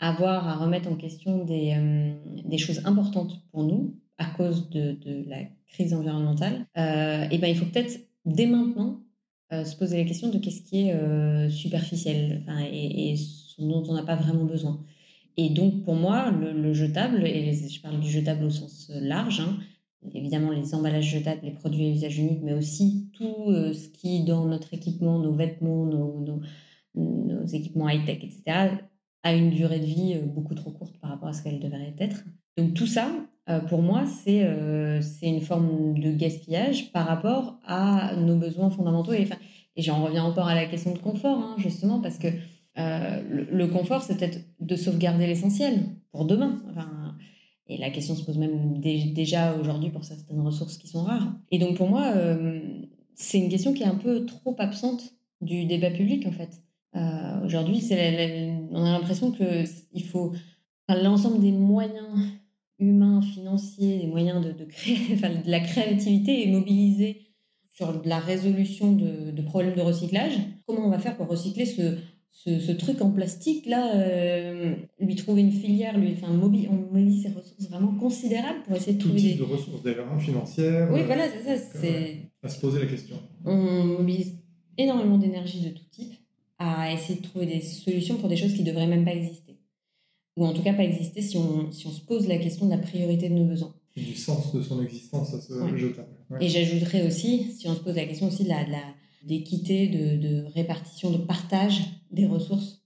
[0.01, 2.15] avoir à remettre en question des, euh,
[2.45, 5.39] des choses importantes pour nous à cause de, de la
[5.69, 9.01] crise environnementale, euh, et ben il faut peut-être dès maintenant
[9.53, 13.95] euh, se poser la question de qu'est-ce qui est superficiel et, et, ce dont on
[13.95, 14.81] n'a pas vraiment besoin.
[15.39, 19.57] Et donc pour moi, le, jetable, et je parle du jetable au sens large, hein,
[20.13, 24.45] évidemment les emballages jetables, les produits à usage unique, mais aussi tout ce qui dans
[24.45, 28.79] notre équipement, nos vêtements, nos, équipements high-tech, etc.,
[29.23, 31.95] a une durée de vie euh, beaucoup trop courte par rapport à ce qu'elle devrait
[31.99, 32.25] être.
[32.57, 33.11] Donc tout ça,
[33.49, 39.13] euh, pour moi, c'est euh, une forme de gaspillage par rapport à nos besoins fondamentaux.
[39.13, 39.29] Et,
[39.77, 42.29] et j'en reviens encore à la question de confort, hein, justement, parce que
[42.79, 45.81] le, confort, c'est peut-être de sauvegarder l'essentiel
[46.13, 46.63] pour demain.
[47.67, 51.35] Et la question se pose même déjà aujourd'hui pour certaines ressources qui sont rares.
[51.51, 52.15] Et donc pour moi,
[53.15, 56.63] c'est une question qui est un peu trop absente du débat public, en fait.
[56.97, 57.83] Euh, aujourd'hui,
[58.71, 60.33] on a l'impression qu'il faut
[60.89, 62.17] l'ensemble des moyens
[62.79, 67.27] humains, financiers, des moyens de, créer, de la créativité est mobilisé
[67.75, 70.39] sur la résolution de, problèmes de recyclage.
[70.67, 71.97] Comment on va faire pour recycler ce,
[72.31, 77.31] ce, truc en plastique là, euh, lui trouver une filière, lui, enfin, on mobilise ses
[77.31, 79.21] ressources vraiment considérables pour essayer de trouver.
[79.21, 80.89] Tout type de ressources d'ailleurs, hein, financières.
[80.93, 81.63] Oui, voilà, c'est ça.
[81.81, 82.31] C'est...
[82.43, 83.17] À se poser la question.
[83.45, 84.39] On mobilise
[84.77, 86.15] énormément d'énergie de tout type
[86.59, 89.59] à essayer de trouver des solutions pour des choses qui ne devraient même pas exister.
[90.37, 92.71] ou en tout cas pas exister si on, si on se pose la question de
[92.71, 93.75] la priorité de nos besoins.
[93.97, 96.09] Et du sens de son existence à ce jetable.
[96.41, 98.65] Et j'ajouterais aussi, si on se pose la question aussi de la,
[99.25, 102.83] d'équité, de, de, répartition, de partage des ressources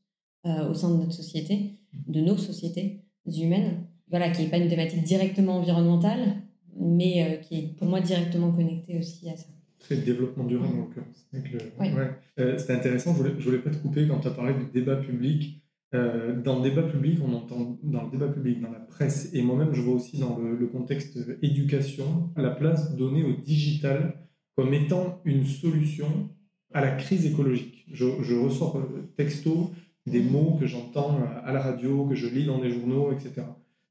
[0.47, 4.69] euh, au sein de notre société, de nos sociétés humaines, voilà, qui n'est pas une
[4.69, 6.43] thématique directement environnementale,
[6.77, 9.49] mais euh, qui est pour moi directement connectée aussi à ça.
[9.79, 11.29] Très développement durable en l'occurrence.
[11.33, 12.11] Ouais.
[12.39, 14.71] Euh, C'était intéressant, je ne voulais, voulais, pas te couper quand tu as parlé du
[14.73, 15.63] débat public.
[15.93, 19.75] dans le débat public, on entend dans le débat public, dans la presse, et moi-même
[19.75, 24.15] je vois aussi dans le, le contexte éducation, la place donnée au digital
[24.57, 26.31] comme étant une solution
[26.75, 27.85] à la crise écologique.
[27.93, 28.79] Je, ressors
[29.17, 29.71] texto
[30.07, 33.47] des mots que j'entends à la radio, que je lis dans les journaux, etc.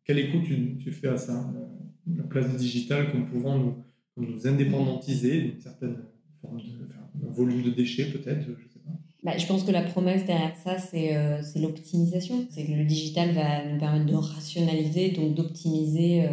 [0.05, 1.51] Quelle écoute tu, fais à ça
[2.15, 3.75] La place du digital comme pouvant nous,
[4.17, 5.97] nous indépendantisa d'une certaine
[6.41, 8.47] forme de volume de déchets peut-être.
[9.23, 12.47] Bah, je pense que la promesse derrière ça, c'est euh, l'optimisation.
[12.49, 16.29] C'est que le digital va nous permettre de rationaliser, donc d'optimiser euh,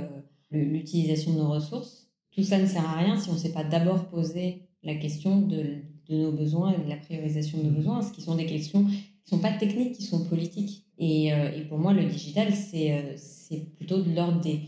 [0.50, 2.08] l'utilisation de nos ressources.
[2.30, 5.42] Tout ça ne sert à rien si on ne s'est pas d'abord posé la question
[5.42, 8.46] de, de, nos besoins et de la priorisation de nos besoins, ce qui sont des
[8.46, 10.84] questions qui ne sont pas techniques, qui sont politiques.
[10.98, 14.60] Et, euh, et pour moi, le digital, c'est c'est plutôt de l'ordre des,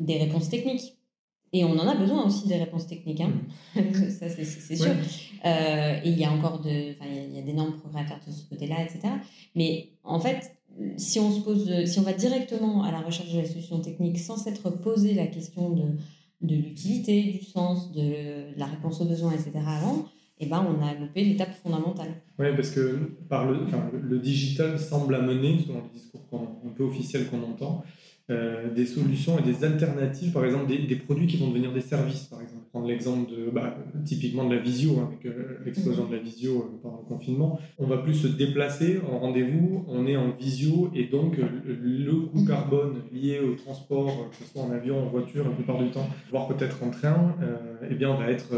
[0.00, 0.96] des réponses techniques.
[1.54, 3.32] Et on en a besoin aussi des réponses techniques, hein.
[3.76, 4.10] Mm.
[4.10, 4.94] ça c'est sûr.
[5.44, 8.32] Euh, et il y a encore de, il y a, d'énormes progrès à faire de
[8.32, 9.14] ce côté-là, etc.
[9.54, 10.52] Mais en fait,
[10.96, 14.18] si on se pose, si on va directement à la recherche de la solution technique
[14.18, 15.82] sans s'être posé la question de,
[16.40, 19.52] de l'utilité, du sens, de, la réponse aux besoins, etc.
[19.56, 20.06] avant,
[20.38, 22.14] eh ben, on a loupé l'étape fondamentale.
[22.38, 22.96] Oui, parce que
[23.28, 23.58] par le,
[24.00, 26.22] le digital semble amener, selon le discours
[26.64, 27.84] un peu officiel qu'on entend,
[28.30, 32.24] euh, des solutions et des alternatives, par exemple des, produits qui vont devenir des services,
[32.24, 32.62] par exemple.
[32.70, 36.58] Prendre l'exemple de, bah, typiquement de la visio, hein, avec euh, l'explosion de la visio
[36.58, 37.58] euh, pendant le confinement.
[37.78, 42.46] On va plus se déplacer en rendez-vous, on est en visio et donc le coût
[42.46, 46.08] carbone lié au transport, que ce soit en avion, en voiture, la plupart du temps,
[46.30, 47.34] voire peut-être en train,
[47.90, 48.54] eh bien, on va être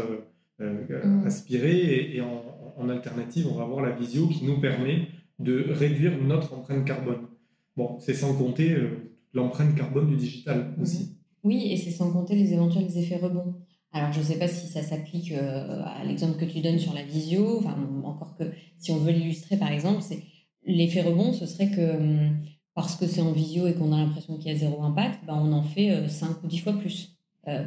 [0.59, 1.25] mm.
[1.25, 2.43] aspiré et, et en,
[2.77, 5.07] en alternative, on va avoir la visio qui nous permet
[5.39, 7.27] de réduire notre empreinte carbone.
[7.75, 11.17] Bon, c'est sans compter euh, l'empreinte carbone du digital aussi.
[11.43, 13.55] Oui, et c'est sans compter les éventuels effets rebonds.
[13.91, 16.93] Alors, je ne sais pas si ça s'applique euh, à l'exemple que tu donnes sur
[16.93, 18.43] la visio, enfin, encore que
[18.77, 20.23] si on veut l'illustrer par exemple, c'est
[20.65, 22.37] l'effet rebond, ce serait que hum,
[22.73, 25.35] parce que c'est en visio et qu'on a l'impression qu'il y a zéro impact, ben,
[25.35, 27.14] on en fait 5 euh, ou 10 fois plus.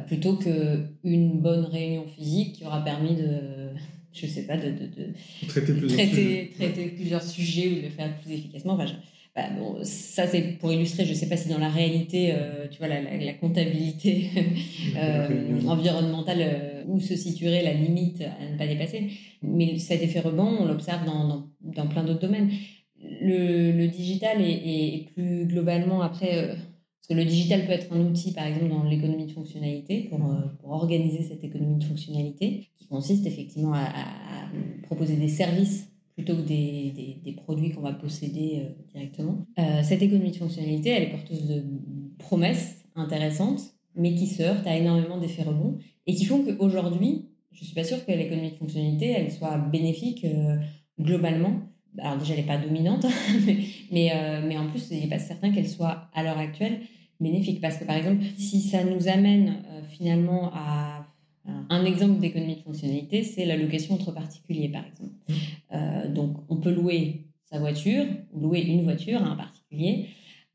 [0.07, 3.69] Plutôt qu'une bonne réunion physique qui aura permis de,
[4.13, 6.49] je sais pas, de, de, traiter, plusieurs, sujets.
[6.55, 8.73] traiter plusieurs sujets ou de le faire plus efficacement.
[8.73, 8.87] Enfin,
[9.35, 12.67] bah, bon, ça, c'est pour illustrer, je ne sais pas si dans la réalité, euh,
[12.69, 14.29] tu vois, la, la, comptabilité
[14.97, 19.11] euh, environnementale, euh, où se situerait la limite à ne pas dépasser.
[19.43, 22.49] Mais cet effet rebond, on l'observe dans, dans, dans, plein d'autres domaines.
[23.21, 26.55] Le, le digital est, plus globalement, après,
[26.99, 30.19] parce que le digital peut être un outil, par exemple, dans l'économie de fonctionnalité, pour,
[30.61, 33.89] pour, organiser cette économie de fonctionnalité, qui consiste effectivement à,
[34.83, 39.45] proposer des services plutôt que des, produits qu'on va posséder euh, directement.
[39.57, 41.63] Euh, cette économie de fonctionnalité, elle est porteuse de
[42.17, 43.61] promesses intéressantes,
[43.95, 47.75] mais qui se heurtent à énormément d'effets rebonds et qui font qu'aujourd'hui, je ne suis
[47.75, 50.57] pas sûre que l'économie de fonctionnalité, elle soit bénéfique euh,
[50.99, 51.61] globalement.
[52.01, 53.05] Alors déjà, elle n'est pas dominante,
[53.45, 53.57] mais,
[53.91, 56.79] mais, mais, en plus, il n'est pas certain qu'elle soit à l'heure actuelle
[57.19, 57.61] bénéfique.
[57.61, 60.99] Parce que par exemple, si ça nous amène finalement à
[61.69, 65.11] un exemple d'économie de fonctionnalité, c'est la location entre particuliers, par exemple.
[65.27, 65.33] Mmh.
[65.73, 70.07] Euh, donc, on peut louer sa voiture, louer une voiture à un particulier,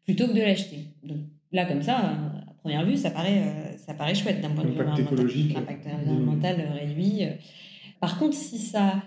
[0.05, 0.79] plutôt que de l'acheter.
[1.03, 1.19] Donc,
[1.53, 4.71] là, comme ça, à première vue, ça paraît, euh, ça paraît chouette d'un point de
[4.71, 5.57] vue environnemental.
[5.57, 7.23] Impact environnemental réduit.
[8.01, 9.03] Par contre, si ça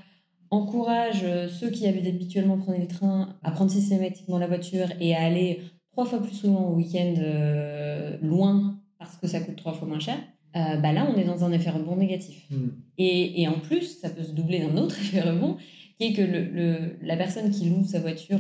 [0.49, 5.61] encourage ceux qui habituellement prenaient le train à prendre systématiquement la voiture et à aller
[5.91, 9.99] trois fois plus souvent au week-end euh, loin parce que ça coûte trois fois moins
[9.99, 10.17] cher,
[10.55, 12.45] euh, bah là, on est dans un effet rebond négatif.
[12.49, 12.69] Hmm.
[12.97, 15.57] Et, et, en plus, ça peut se doubler d'un autre effet rebond,
[15.99, 18.39] qui est que le, la personne qui loue sa voiture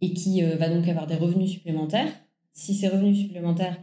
[0.00, 2.12] et qui euh, va donc avoir des revenus supplémentaires,
[2.52, 3.76] si ces revenus supplémentaires,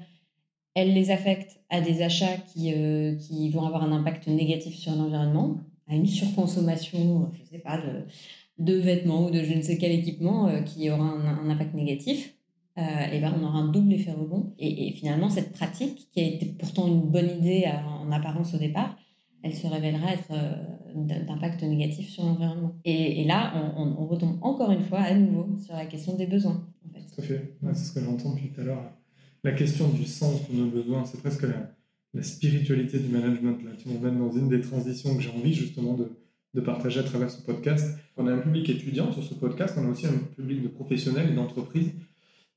[0.74, 4.94] elle les affecte à des achats qui, euh, qui vont avoir un impact négatif sur
[4.94, 7.82] l'environnement, à une surconsommation, je ne sais pas,
[8.58, 12.36] de, vêtements ou de je ne sais quel équipement qui aura un impact négatif,
[12.78, 14.54] euh, et ben on aura un double effet rebond.
[14.60, 18.98] Et, finalement, cette pratique, qui a été pourtant une bonne idée en apparence au départ,
[19.44, 20.56] elle se révélera être euh,
[20.96, 22.76] d'impact négatif sur l'environnement.
[22.84, 26.68] Et, là, on, retombe encore une fois à nouveau sur la question des besoins.
[27.14, 27.56] Tout à fait.
[27.74, 28.92] c'est ce que j'entends depuis tout à l'heure.
[29.44, 31.72] La question du sens de nos besoins, c'est presque la,
[32.22, 33.64] spiritualité du management.
[33.64, 33.72] Là.
[33.78, 36.10] Tu m'emmènes dans une des transitions que j'ai envie justement de,
[36.56, 37.98] de partager à travers ce podcast.
[38.18, 41.30] On a un public étudiant sur ce podcast, on a aussi un public de professionnels
[41.32, 41.92] et d'entreprises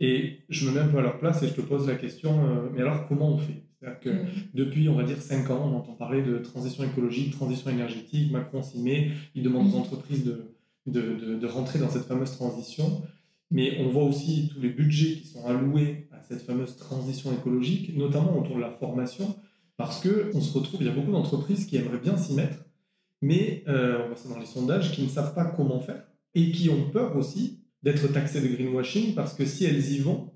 [0.01, 2.47] Et je me mets un peu à leur place et je te pose la question,
[2.47, 3.65] euh, mais alors comment on fait?
[3.81, 4.27] C'est-à-dire que mm.
[4.55, 8.63] depuis, on va dire, 5 ans, on entend parler de transition écologique, transition énergétique, Macron
[8.63, 9.81] s'y met, il demande aux mm.
[9.81, 10.53] entreprises de,
[10.87, 13.03] de, de, rentrer dans cette fameuse transition.
[13.51, 17.97] Mais on voit aussi tous les budgets qui sont alloués à cette fameuse transition écologique,
[17.97, 19.35] notamment autour de la formation,
[19.79, 22.67] parce qu'on se retrouve, il y a beaucoup d'entreprises qui aimeraient bien s'y mettre,
[23.23, 26.03] mais euh, on voit ça dans les sondages, qui ne savent pas comment faire
[26.35, 30.33] et qui ont peur aussi d'être taxées de greenwashing parce que si elles y vont,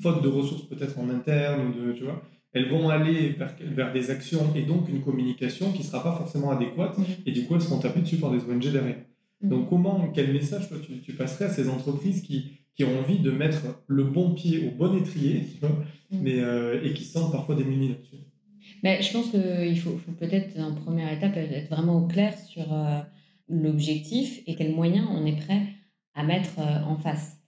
[0.00, 4.10] faute de ressources peut-être en interne, de, tu vois, elles vont aller vers, vers, des
[4.10, 7.04] actions et donc une communication qui ne sera pas forcément adéquate mmh.
[7.26, 8.98] et du coup elles seront tapées dessus par des ONG derrière.
[9.40, 9.48] Mmh.
[9.48, 13.18] Donc comment, quel message toi, tu, tu, passerais à ces entreprises qui, qui, ont envie
[13.18, 16.18] de mettre le bon pied au bon étrier tu vois, mmh.
[16.20, 18.16] mais, euh, et qui sentent parfois démunis là-dessus?
[18.84, 23.00] Mais Je pense qu'il faut, peut-être en première étape être vraiment au clair sur euh,
[23.48, 25.62] l'objectif et quels moyens on est prêt
[26.14, 27.38] à mettre euh, en face.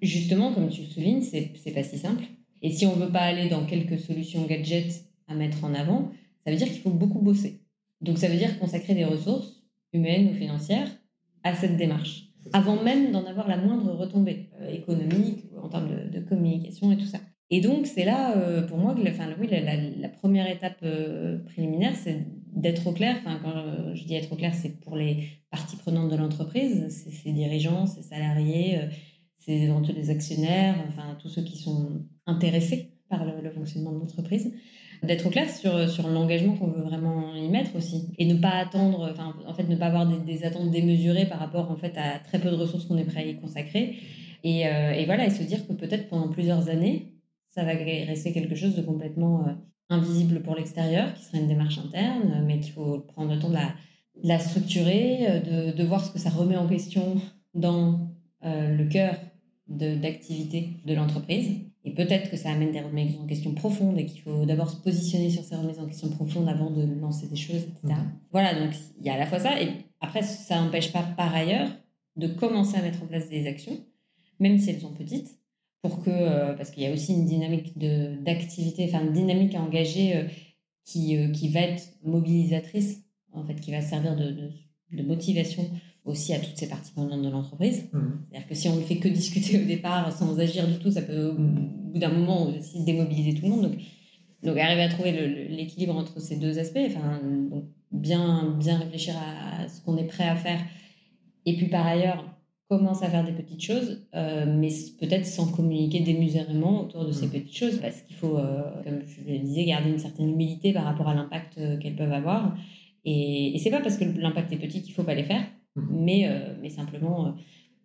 [0.00, 2.24] Justement, comme tu le soulignes, c'est pas si simple.
[2.62, 6.12] Et si on veut pas aller dans quelques solutions gadgets à mettre en avant,
[6.44, 7.60] ça veut dire qu'il faut beaucoup bosser.
[8.00, 10.90] Donc ça veut dire consacrer des ressources humaines ou financières
[11.42, 16.20] à cette démarche, avant même d'en avoir la moindre retombée euh, économique, en termes de,
[16.20, 17.18] communication et tout ça.
[17.50, 19.48] Et donc c'est là, euh, pour moi, que oui,
[20.00, 20.84] la, première étape
[21.46, 23.16] préliminaire, c'est d'être au clair.
[23.20, 27.10] Enfin, quand je dis être au clair, c'est pour les parties prenantes de l'entreprise, c'est
[27.10, 28.86] ses dirigeants, ses salariés, euh,
[29.38, 34.52] ses les actionnaires, enfin tous ceux qui sont intéressés par le, fonctionnement de l'entreprise,
[35.02, 38.08] d'être au clair sur, sur l'engagement qu'on veut vraiment y mettre aussi.
[38.18, 41.70] Et ne pas attendre, enfin en fait ne pas avoir des, attentes démesurées par rapport
[41.70, 43.96] en fait à très peu de ressources qu'on est prêt à y consacrer.
[44.44, 47.13] Euh, et, voilà et se dire que peut-être pendant plusieurs années
[47.54, 49.52] ça va rester quelque chose de complètement euh,
[49.88, 53.54] invisible pour l'extérieur, qui serait une démarche interne, mais qu'il faut prendre le temps de
[53.54, 53.74] la,
[54.22, 57.20] la structurer, euh, de, de, voir ce que ça remet en question
[57.54, 58.10] dans
[58.44, 59.16] euh, le cœur
[59.68, 61.60] d'activité de, l'entreprise.
[61.84, 64.76] Et peut-être que ça amène des remises en question profondes et qu'il faut d'abord se
[64.76, 67.78] positionner sur ces remises en question profondes avant de lancer des choses, etc.
[67.84, 67.94] Mmh.
[68.32, 69.68] Voilà, donc il y a à la fois ça, et
[70.00, 71.68] après, ça n'empêche pas par ailleurs
[72.16, 73.78] de commencer à mettre en place des actions,
[74.40, 75.38] même si elles sont petites,
[75.84, 79.60] pour que, euh, parce qu'il y a aussi une dynamique d'activité, enfin une dynamique à
[79.60, 80.22] engager euh,
[80.86, 84.34] qui, euh, qui va être mobilisatrice, en fait, qui va servir de,
[84.92, 85.62] de, motivation
[86.06, 87.90] aussi à toutes ces parties prenantes de l'entreprise.
[87.92, 87.98] Mmh.
[88.30, 91.02] C'est-à-dire que si on ne fait que discuter au départ sans agir du tout, ça
[91.02, 93.62] peut au bout d'un moment aussi démobiliser tout le monde.
[93.64, 93.78] Donc,
[94.42, 95.12] donc arriver à trouver
[95.50, 97.20] l'équilibre entre ces deux aspects, enfin,
[97.50, 100.60] donc bien, bien réfléchir à ce qu'on est prêt à faire.
[101.44, 102.33] Et puis par ailleurs,
[102.68, 107.26] commence à faire des petites choses, euh, mais peut-être sans communiquer démesurément autour de ces
[107.26, 107.30] mm.
[107.30, 110.84] petites choses, parce qu'il faut, euh, comme je le disais, garder une certaine humilité par
[110.84, 112.56] rapport à l'impact euh, qu'elles peuvent avoir.
[113.04, 115.44] Et, et c'est pas parce que l'impact est petit qu'il faut pas les faire,
[115.76, 115.82] mm.
[115.90, 117.34] mais, mais simplement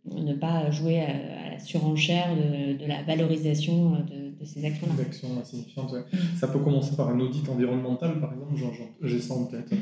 [0.05, 4.93] ne pas jouer à, la surenchère de, de, la valorisation de, de ces actions-là.
[4.95, 6.37] Des actions insignifiantes, mm.
[6.37, 8.55] Ça peut commencer par un audit environnemental, par exemple,
[9.01, 9.73] j'ai ça en tête.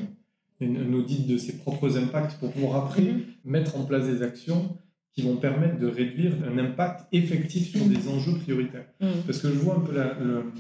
[0.60, 3.14] Un audit de ses propres impacts pour pouvoir après
[3.46, 4.76] mettre en place des actions
[5.18, 8.86] qui vont permettre de réduire un impact effectif sur des enjeux prioritaires.
[9.02, 9.08] Mm.
[9.26, 9.96] Parce que je vois un peu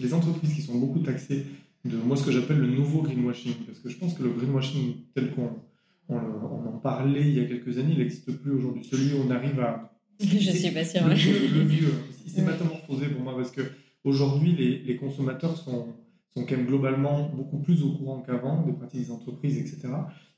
[0.01, 1.45] les entreprises qui sont beaucoup taxées
[1.85, 3.53] de moi ce que j'appelle le nouveau greenwashing.
[3.67, 5.51] Parce que je pense que le greenwashing tel qu'on
[6.09, 8.83] on, en parlait il y a quelques années, il n'existe plus aujourd'hui.
[8.83, 9.93] Celui où on arrive à...
[10.19, 11.07] Je suis pas sûre.
[11.07, 11.93] Le vieux, le vieux
[12.25, 13.61] il s'est métamorphosé pour moi parce que
[14.03, 15.93] aujourd'hui les, les consommateurs sont,
[16.33, 19.89] sont quand même globalement beaucoup plus au courant qu'avant des pratiques des entreprises, etc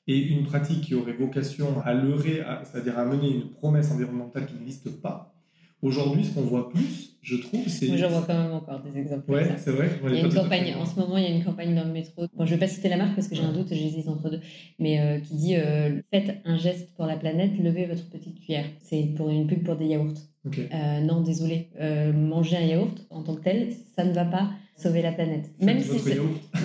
[0.07, 4.55] et une pratique qui aurait vocation à leurrer, c'est-à-dire à mener une promesse environnementale qui
[4.55, 5.35] n'existe pas.
[5.81, 7.87] Aujourd'hui, ce qu'on voit plus, je trouve, c'est.
[7.87, 9.31] Moi, j'en vois quand même encore des exemples.
[9.31, 9.89] Ouais, c'est vrai.
[10.03, 11.93] Il y a une campagne, en ce moment, il y a une campagne dans le
[11.93, 12.25] métro.
[12.35, 14.29] Bon, je ne vais pas citer la marque parce que j'ai un doute, j'hésite entre
[14.29, 14.41] deux,
[14.77, 18.65] mais euh, qui dit euh, Faites un geste pour la planète, levez votre petite cuillère.
[18.81, 20.19] C'est pour une pub pour des yaourts.
[20.47, 21.69] Euh, non, désolé.
[22.13, 25.49] manger un yaourt en tant que tel, ça ne va pas sauver la planète.
[25.61, 25.97] Même si,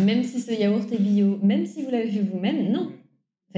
[0.02, 2.90] même si ce yaourt est bio, même si vous l'avez fait vous-même, non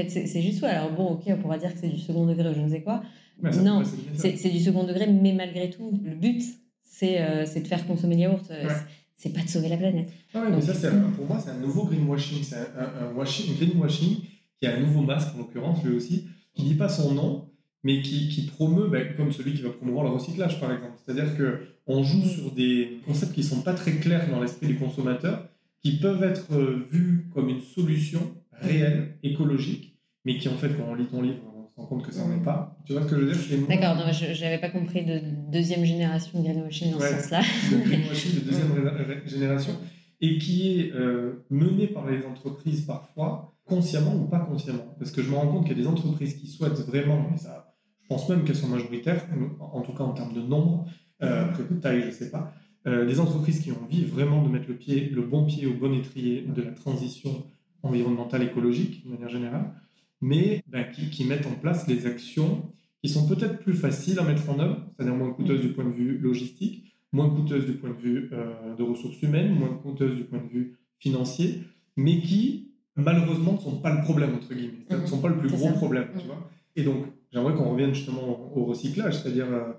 [0.09, 0.71] c'est juste ça.
[0.71, 2.83] Alors bon, ok, on pourra dire que c'est du second degré ou je ne sais
[2.83, 3.03] quoi.
[3.43, 3.83] non,
[4.15, 6.43] c'est du second degré, mais malgré tout, le but,
[6.83, 8.51] c'est euh, de faire consommer le yaourt.
[8.51, 8.69] Euh,
[9.17, 10.11] c'est pas de sauver la planète.
[10.35, 12.43] Ah mais ça, pour moi, c'est un nouveau greenwashing.
[12.43, 14.19] C'est un, un, washing, greenwashing
[14.59, 17.49] qui a un nouveau masque, en l'occurrence, lui aussi, qui dit pas son nom,
[17.83, 20.95] mais qui, qui promeut, ben, comme celui qui va promouvoir le recyclage, par exemple.
[21.05, 22.29] C'est-à-dire qu'on joue mm.
[22.29, 25.49] sur des concepts qui ne sont pas très clairs dans l'esprit du consommateur,
[25.83, 28.21] qui peuvent être euh, vus comme une solution
[28.67, 32.05] réelle, écologique, mais qui en fait, quand on lit ton livre, on se rend compte
[32.05, 32.77] que ça n'en est pas.
[32.85, 33.69] Tu vois ce que je veux dire?
[33.69, 37.41] D'accord, je n'avais pas compris de deuxième génération de greenwashing dans ce sens-là.
[37.71, 39.73] De greenwashing de deuxième génération,
[40.21, 44.95] et qui est euh, mené par les entreprises parfois, consciemment ou pas consciemment.
[44.99, 47.37] Parce que je me rends compte qu'il y a des entreprises qui souhaitent vraiment, mais
[47.37, 49.25] ça, je pense même qu'elles sont majoritaires,
[49.61, 50.87] en tout cas en termes de nombre,
[51.23, 52.53] euh, après taille, je ne sais pas.
[52.85, 55.93] les entreprises qui ont envie vraiment de mettre le, pied, le bon pied au bon
[55.93, 57.45] étrier de la transition
[57.83, 59.73] environnementale écologique, de manière générale,
[60.21, 62.73] mais ben, qui, qui, mettent en place les actions
[63.03, 65.93] qui sont peut-être plus faciles à mettre en œuvre, c'est-à-dire moins coûteuses du point de
[65.93, 68.31] vue logistique, moins coûteuses du point de vue
[68.77, 71.63] de ressources humaines, moins coûteuses du point de vue financier,
[71.97, 74.85] mais qui, malheureusement, ne sont pas le problème, entre guillemets.
[74.91, 76.27] ne sont pas le plus gros problème, tu mhm.
[76.27, 76.51] vois.
[76.77, 79.73] Et donc, j'aimerais qu'on revienne justement au recyclage, c'est-à-dire euh,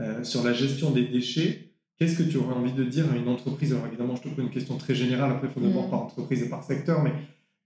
[0.00, 1.70] euh, sur la gestion des déchets.
[1.98, 3.72] Qu'est-ce que tu aurais envie de dire à une entreprise?
[3.72, 5.90] Alors évidemment, je te pose une question très générale, après il faut d'abord mhm.
[5.90, 7.12] par entreprise et par secteur, mais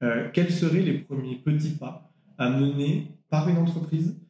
[0.02, 4.20] euh, quels seraient les premiers petits pas à mener par une entreprise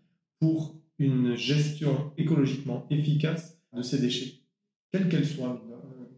[0.41, 4.41] pour une gestion écologiquement efficace de ces déchets,
[4.93, 5.63] quelles qu'elles soient?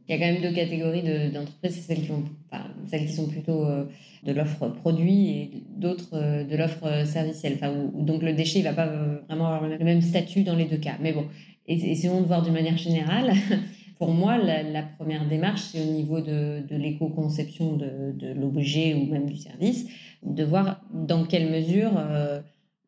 [0.07, 3.84] Il y a quand même deux catégories d'entreprises, celles qui, sont plutôt euh,
[4.24, 7.59] de l'offre produit et d'autres euh, de l'offre servicielle.
[7.94, 8.86] Donc le déchet, il va pas
[9.28, 10.96] vraiment avoir le même statut dans les deux cas.
[11.01, 11.26] Mais bon,
[11.66, 13.32] essayons de voir d'une manière générale.
[13.99, 19.36] Pour moi, la, première démarche, c'est au niveau de, l'éco-conception de, l'objet ou même du
[19.36, 19.86] service,
[20.22, 21.90] de voir dans quelle mesure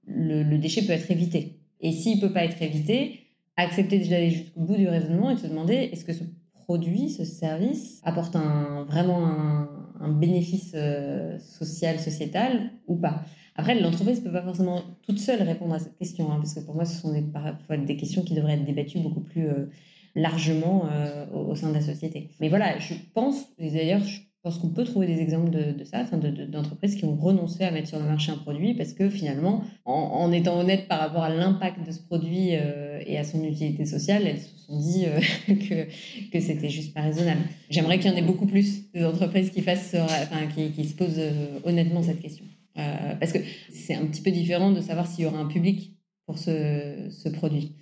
[0.07, 1.59] le, le, déchet peut être évité.
[1.81, 3.21] Et s'il ne peut pas être évité,
[3.57, 7.25] accepter d'aller jusqu'au bout du raisonnement et de se demander est-ce que ce produit, ce
[7.25, 8.37] service apporte
[8.87, 13.25] vraiment un, bénéfice euh, social, sociétal ou pas?
[13.57, 16.61] Après, l'entreprise ne peut pas forcément toute seule répondre à cette question, hein, parce que
[16.61, 19.67] pour moi, ce sont des, parfois des questions qui devraient être débattues beaucoup plus euh,
[20.15, 22.31] largement euh, au, sein de la société.
[22.41, 26.05] Mais voilà, je pense, et d'ailleurs, je pense qu'on peut trouver des exemples de, ça,
[26.49, 30.33] d'entreprises qui ont renoncé à mettre sur le marché un produit parce que finalement, en,
[30.33, 34.27] étant honnête par rapport à l'impact de ce produit euh, et à son utilité sociale,
[34.27, 37.43] elles se sont dit euh, que, que c'était juste pas raisonnable.
[37.69, 41.21] J'aimerais qu'il y en ait beaucoup plus d'entreprises qui, enfin, qui, se posent
[41.65, 42.47] honnêtement cette question.
[42.75, 43.41] parce que
[43.71, 45.93] c'est un petit peu différent de savoir s'il y aura un public
[46.25, 47.75] pour ce produit.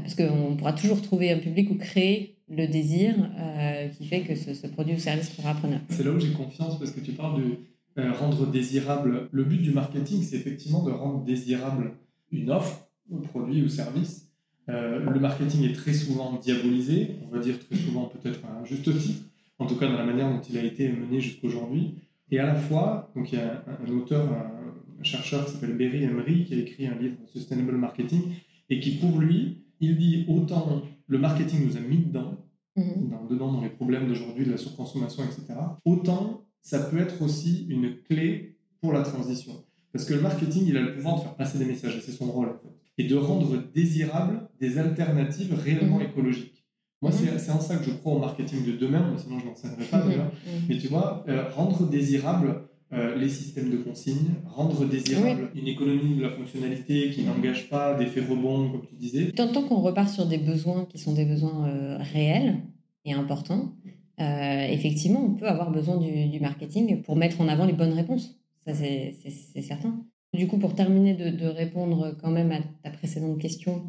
[0.00, 4.34] Parce qu'on pourra toujours trouver un public ou créer le désir euh, qui fait que
[4.34, 5.80] ce, produit ou service sera preneur.
[5.88, 7.58] C'est là où j'ai confiance parce que tu parles de
[7.98, 9.28] euh, rendre désirable.
[9.32, 11.92] Le but du marketing, c'est effectivement de rendre désirable
[12.30, 14.28] une offre, un produit ou service.
[14.68, 18.64] Euh, le marketing est très souvent diabolisé, on va dire très souvent peut-être à un
[18.64, 19.22] juste titre,
[19.58, 21.94] en tout cas dans la manière dont il a été mené jusqu'aujourd'hui.
[22.30, 26.02] Et à la fois, donc il y a un, auteur, un, chercheur qui s'appelle Berry
[26.02, 28.22] Emery qui a écrit un livre Sustainable Marketing
[28.70, 32.36] et qui pour lui, il dit autant le marketing nous a mis dedans,
[32.76, 33.28] mhm.
[33.30, 38.02] dedans dans les problèmes d'aujourd'hui, de la surconsommation, etc., autant ça peut être aussi une
[38.02, 39.64] clé pour la transition.
[39.92, 42.12] Parce que le marketing, il a le pouvoir de faire passer des messages, et c'est
[42.12, 42.58] son rôle,
[42.98, 46.06] et de rendre désirables des alternatives réellement mhm.
[46.06, 46.64] écologiques.
[47.02, 47.38] Moi, mhm.
[47.38, 50.30] c'est en ça que je crois au marketing de demain, sinon je n'enseignerai pas déjà.
[50.68, 56.16] Mais tu vois, euh, rendre désirable euh, les systèmes de consigne, rendre désirable une économie
[56.16, 59.32] de la fonctionnalité qui n'engage pas d'effet rebond, comme tu disais.
[59.32, 62.56] Tant, qu'on repart sur des besoins qui sont des besoins euh, réels
[63.04, 63.74] et importants,
[64.18, 68.38] euh, effectivement, on peut avoir besoin du, marketing pour mettre en avant les bonnes réponses.
[68.64, 70.02] Ça, c'est certain.
[70.32, 73.84] Du coup, pour terminer de, répondre quand même à ta précédente question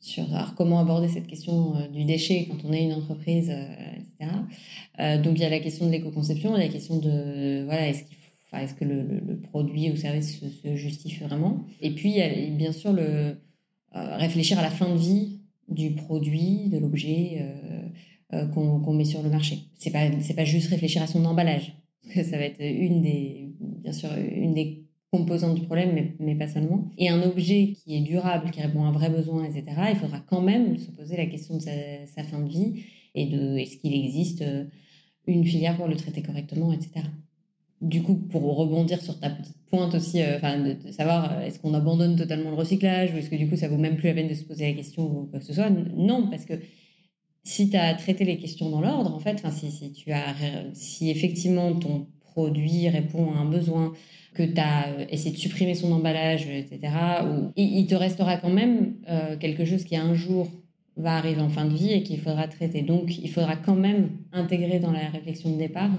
[0.00, 0.26] sur
[0.56, 5.22] comment aborder cette question du déchet quand on est une entreprise, etc.
[5.22, 7.88] donc, il y a la question de l'éco-conception, il y a la question de, voilà,
[7.88, 8.16] est-ce qu'il
[8.52, 11.64] est-ce que le, produit ou service se, justifie vraiment?
[11.80, 12.16] Et puis,
[12.50, 12.92] bien sûr
[13.94, 17.82] euh, réfléchir à la fin de vie du produit, de l'objet euh,
[18.32, 19.58] euh, qu'on met sur le marché.
[19.78, 21.76] C'est pas c'est pas juste réfléchir à son emballage.
[22.14, 26.88] Ça va être une des bien sûr une des composantes du problème, mais, pas seulement.
[26.96, 29.64] Et un objet qui est durable, qui répond à un vrai besoin, etc.
[29.90, 32.84] Il faudra quand même se poser la question de sa fin de vie
[33.14, 34.42] et de est-ce qu'il existe
[35.26, 37.02] une filière pour le traiter correctement, etc
[37.82, 41.74] du coup, pour rebondir sur ta petite pointe aussi, euh, de, savoir euh, est-ce qu'on
[41.74, 44.28] abandonne totalement le recyclage ou est-ce que du coup ça vaut même plus la peine
[44.28, 45.68] de se poser la question ou quoi que ce soit?
[45.70, 46.54] Non, parce que
[47.42, 50.34] si tu as traité les questions dans l'ordre, en fait, si, si, tu as,
[50.74, 53.92] si effectivement ton produit répond à un besoin,
[54.32, 56.80] que tu as euh, essayé de supprimer son emballage, etc.,
[57.24, 58.94] ou, il, te restera quand même
[59.40, 60.48] quelque chose qui un jour
[60.96, 62.82] va arriver en fin de vie et qu'il faudra traiter.
[62.82, 65.90] Donc, il faudra quand même intégrer dans la réflexion de départ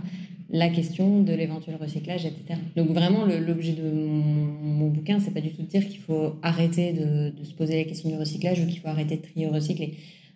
[0.53, 2.59] la question de l'éventuel recyclage, etc.
[2.75, 6.93] Donc vraiment, l'objet de mon, bouquin, c'est pas du tout de dire qu'il faut arrêter
[6.93, 9.95] de, se poser la question du recyclage ou qu'il faut arrêter de trier ou recycler.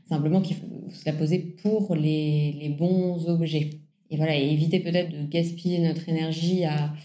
[0.09, 3.70] Simplement qu'il faut se la poser pour les, bons objets.
[4.09, 6.95] Et voilà, et éviter peut-être de gaspiller notre énergie à,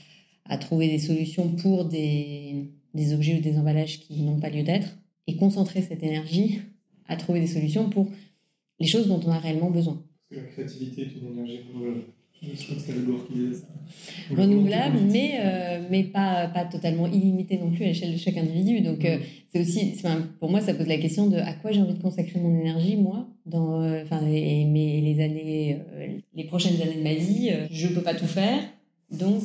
[0.59, 4.99] trouver des solutions pour des, des objets ou des emballages qui n'ont pas lieu d'être
[5.27, 6.61] et concentrer cette énergie
[7.09, 8.11] à trouver des solutions pour
[8.81, 10.03] les choses dont on a réellement besoin.
[10.31, 12.05] Parce que la créativité est une énergie renouvelable.
[12.43, 14.35] Je crois que c'est le qui disait ça.
[14.35, 18.81] Renouvelable, mais, euh, mais pas, pas totalement illimité non plus à l'échelle de chaque individu.
[18.81, 19.19] Donc, euh,
[19.53, 19.95] c'est aussi,
[20.41, 22.97] pour moi, ça pose la question de à quoi j'ai envie de consacrer mon énergie,
[22.97, 25.79] moi, dans enfin, et, les années,
[26.35, 27.51] les prochaines années de ma vie.
[27.71, 28.59] je peux pas tout faire.
[29.11, 29.43] Donc,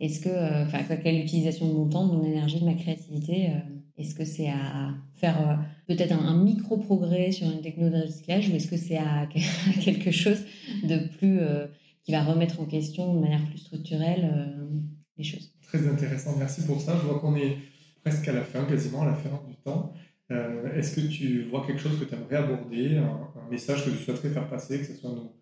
[0.00, 3.50] est-ce que, enfin, quelle utilisation de mon temps, de mon énergie, de ma créativité
[3.96, 5.54] est-ce que c'est à faire euh,
[5.86, 9.28] peut-être un, micro-progrès sur une technologie de recyclage ou est-ce que c'est à,
[9.84, 10.38] quelque chose
[10.82, 11.66] de plus euh,
[12.04, 14.80] qui va remettre en question de manière plus structurelle euh,
[15.16, 16.96] les choses Très intéressant, merci pour ça.
[17.00, 17.56] Je vois qu'on est
[18.02, 19.92] presque à la fin, quasiment à la fin du temps.
[20.30, 23.96] est-ce que tu vois quelque chose que tu aimerais aborder, un, un, message que tu
[23.96, 25.34] souhaiterais faire passer, que ce soit nos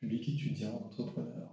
[0.00, 1.52] publics étudiants, entrepreneurs?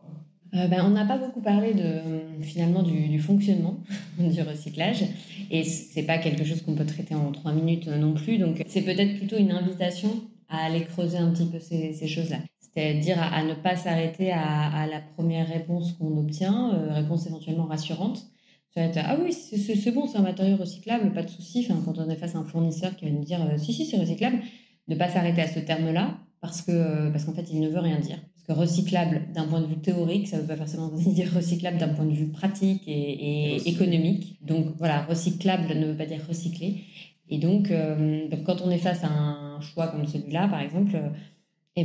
[0.56, 3.78] Euh, ben, on n'a pas beaucoup parlé de, finalement du, fonctionnement
[4.18, 5.04] du recyclage
[5.52, 8.38] et c'est pas quelque chose qu'on peut traiter en trois minutes non plus.
[8.38, 10.10] Donc c'est peut-être plutôt une invitation
[10.48, 12.40] à aller creuser un petit peu ces, choses-là.
[12.74, 18.26] C'est-à-dire à, ne pas s'arrêter à, la première réponse qu'on obtient, euh, réponse éventuellement rassurante.
[18.74, 21.66] Ça va être, ah oui, c'est bon, c'est un matériau recyclable, pas de souci.
[21.68, 23.86] Enfin, quand on est face à un fournisseur qui va nous dire, euh, si, si,
[23.86, 24.40] c'est recyclable,
[24.88, 28.00] ne pas s'arrêter à ce terme-là parce que parce qu'en fait, il ne veut rien
[28.00, 28.20] dire
[28.54, 32.06] recyclable d'un point de vue théorique, ça ne veut pas forcément dire recyclable d'un point
[32.06, 34.38] de vue pratique et, économique.
[34.44, 36.84] Donc voilà, recyclable ne veut pas dire recycler.
[37.30, 40.98] Et donc, euh, quand on est face à un choix comme celui-là, par exemple,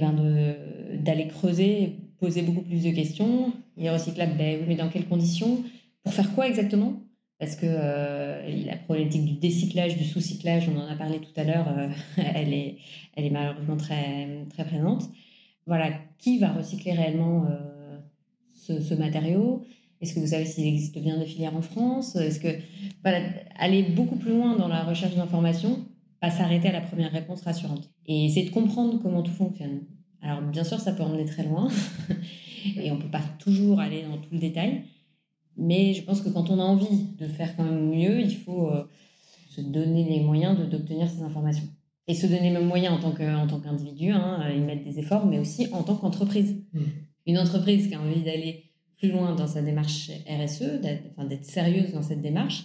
[0.03, 0.55] euh,
[0.93, 3.53] eh ben d'aller creuser, poser beaucoup plus de questions.
[3.77, 5.63] Il est recyclable, ben mais dans quelles conditions?
[6.03, 7.01] Pour faire quoi exactement?
[7.39, 11.45] Parce que euh, la problématique du décyclage, du sous-cyclage, on en a parlé tout à
[11.45, 11.67] l'heure,
[12.17, 12.77] elle, est,
[13.17, 15.11] elle est malheureusement très, très présente.
[15.67, 19.65] Voilà, qui va recycler réellement euh, ce, matériau?
[20.01, 22.17] Est-ce que vous savez s'il existe bien des filières en France?
[22.17, 22.49] Est-ce que
[23.59, 25.87] aller beaucoup plus loin dans la recherche d'informations,
[26.21, 29.83] pas s'arrêter à la première réponse rassurante et essayer de comprendre comment tout fonctionne.
[30.23, 31.69] Alors bien sûr, ça peut emmener très loin
[32.77, 34.83] et on peut pas toujours aller dans tout le détail,
[35.57, 38.69] mais je pense que quand on a envie de faire quand même mieux, il faut
[38.71, 38.85] euh,
[39.51, 41.69] se donner les moyens d'obtenir ces informations
[42.07, 45.39] et se donner même moyen en tant qu'individu, hein, euh, y mettre des efforts, mais
[45.39, 46.57] aussi en tant qu'entreprise.
[46.73, 46.81] Mm.
[47.27, 48.65] Une entreprise qui a envie d'aller
[48.99, 52.65] plus loin dans sa démarche RSE, d'être sérieuse dans cette démarche,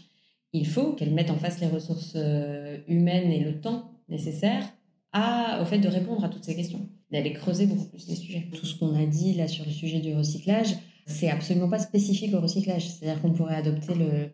[0.51, 4.63] il faut qu'elle mette en face les ressources euh, humaines et le temps nécessaire
[5.11, 8.47] à, au fait de répondre à toutes ces questions, d'aller creuser beaucoup plus les sujets.
[8.53, 12.33] Tout ce qu'on a dit là sur le sujet du recyclage, c'est absolument pas spécifique
[12.33, 12.87] au recyclage.
[12.87, 14.29] C'est-à-dire qu'on pourrait adopter le,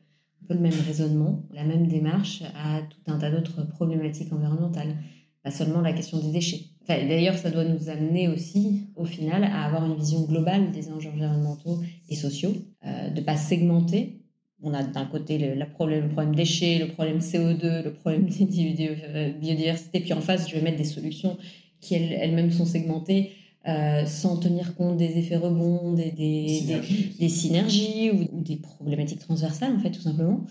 [0.47, 4.95] peu le même raisonnement, la même démarche à tout un tas d'autres problématiques environnementales,
[5.43, 6.61] pas seulement la question des déchets.
[6.87, 11.09] D'ailleurs, ça doit nous amener aussi, au final, à avoir une vision globale des enjeux
[11.09, 12.53] environnementaux et sociaux,
[12.85, 14.21] euh, de pas segmenter.
[14.65, 19.31] On a d'un côté le, problème, le problème déchets, le problème CO2, le problème euh,
[19.39, 21.37] biodiversité, puis en face, je vais mettre des solutions
[21.79, 23.31] qui elles-mêmes sont segmentées
[23.67, 28.11] euh, sans tenir compte des effets rebonds, des, des, synergies.
[28.11, 30.45] ou, des problématiques transversales, en fait, tout simplement.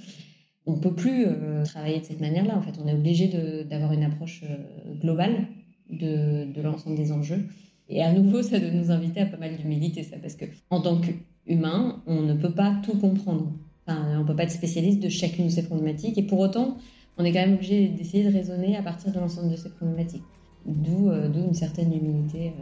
[0.67, 2.73] On ne peut plus euh, travailler de cette manière-là, en fait.
[2.83, 3.29] On est obligé
[3.71, 5.47] d'avoir une approche euh, globale
[5.91, 7.47] de, de l'ensemble des enjeux.
[7.89, 10.81] Et à nouveau, ça doit nous inviter à pas mal d'humilité, ça, parce que en
[10.81, 13.53] tant qu'humain, on ne peut pas tout comprendre.
[13.87, 16.18] Enfin, on ne peut pas être spécialiste de chacune de ces problématiques.
[16.18, 16.78] Et pour autant,
[17.18, 20.22] on est quand même obligé d'essayer de raisonner à partir de l'ensemble de ces problématiques.
[20.66, 22.53] D'où une certaine humilité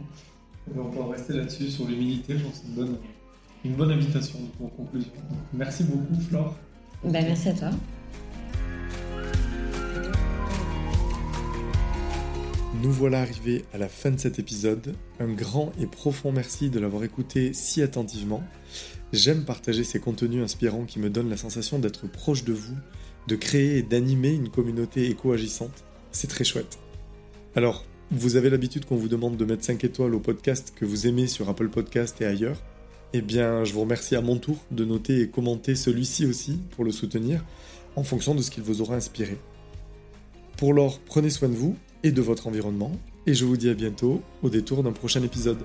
[0.77, 2.37] on peut rester là-dessus, sur l'humilité.
[2.37, 2.97] Je pense que c'est une bonne,
[3.65, 5.11] une bonne invitation pour conclusion.
[5.53, 6.55] Merci beaucoup, Flore.
[7.03, 7.69] Bah, merci à toi.
[12.81, 14.95] Nous voilà arrivés à la fin de cet épisode.
[15.19, 18.43] Un grand et profond merci de l'avoir écouté si attentivement.
[19.13, 22.75] J'aime partager ces contenus inspirants qui me donnent la sensation d'être proche de vous,
[23.27, 25.83] de créer et d'animer une communauté éco-agissante.
[26.11, 26.79] C'est très chouette.
[27.55, 31.05] Alors, vous avez l'habitude qu'on vous demande de mettre 5 étoiles au podcast que vous
[31.05, 32.57] aimez sur Apple Podcast et ailleurs.
[33.13, 36.83] Eh bien, je vous remercie à mon tour de noter et commenter celui-ci aussi pour
[36.83, 37.45] le soutenir
[37.95, 39.37] en fonction de ce qu'il vous aura inspiré.
[40.57, 42.91] Pour l'or, prenez soin de vous et de votre environnement
[43.27, 45.59] et je vous dis à bientôt au détour d'un prochain épisode.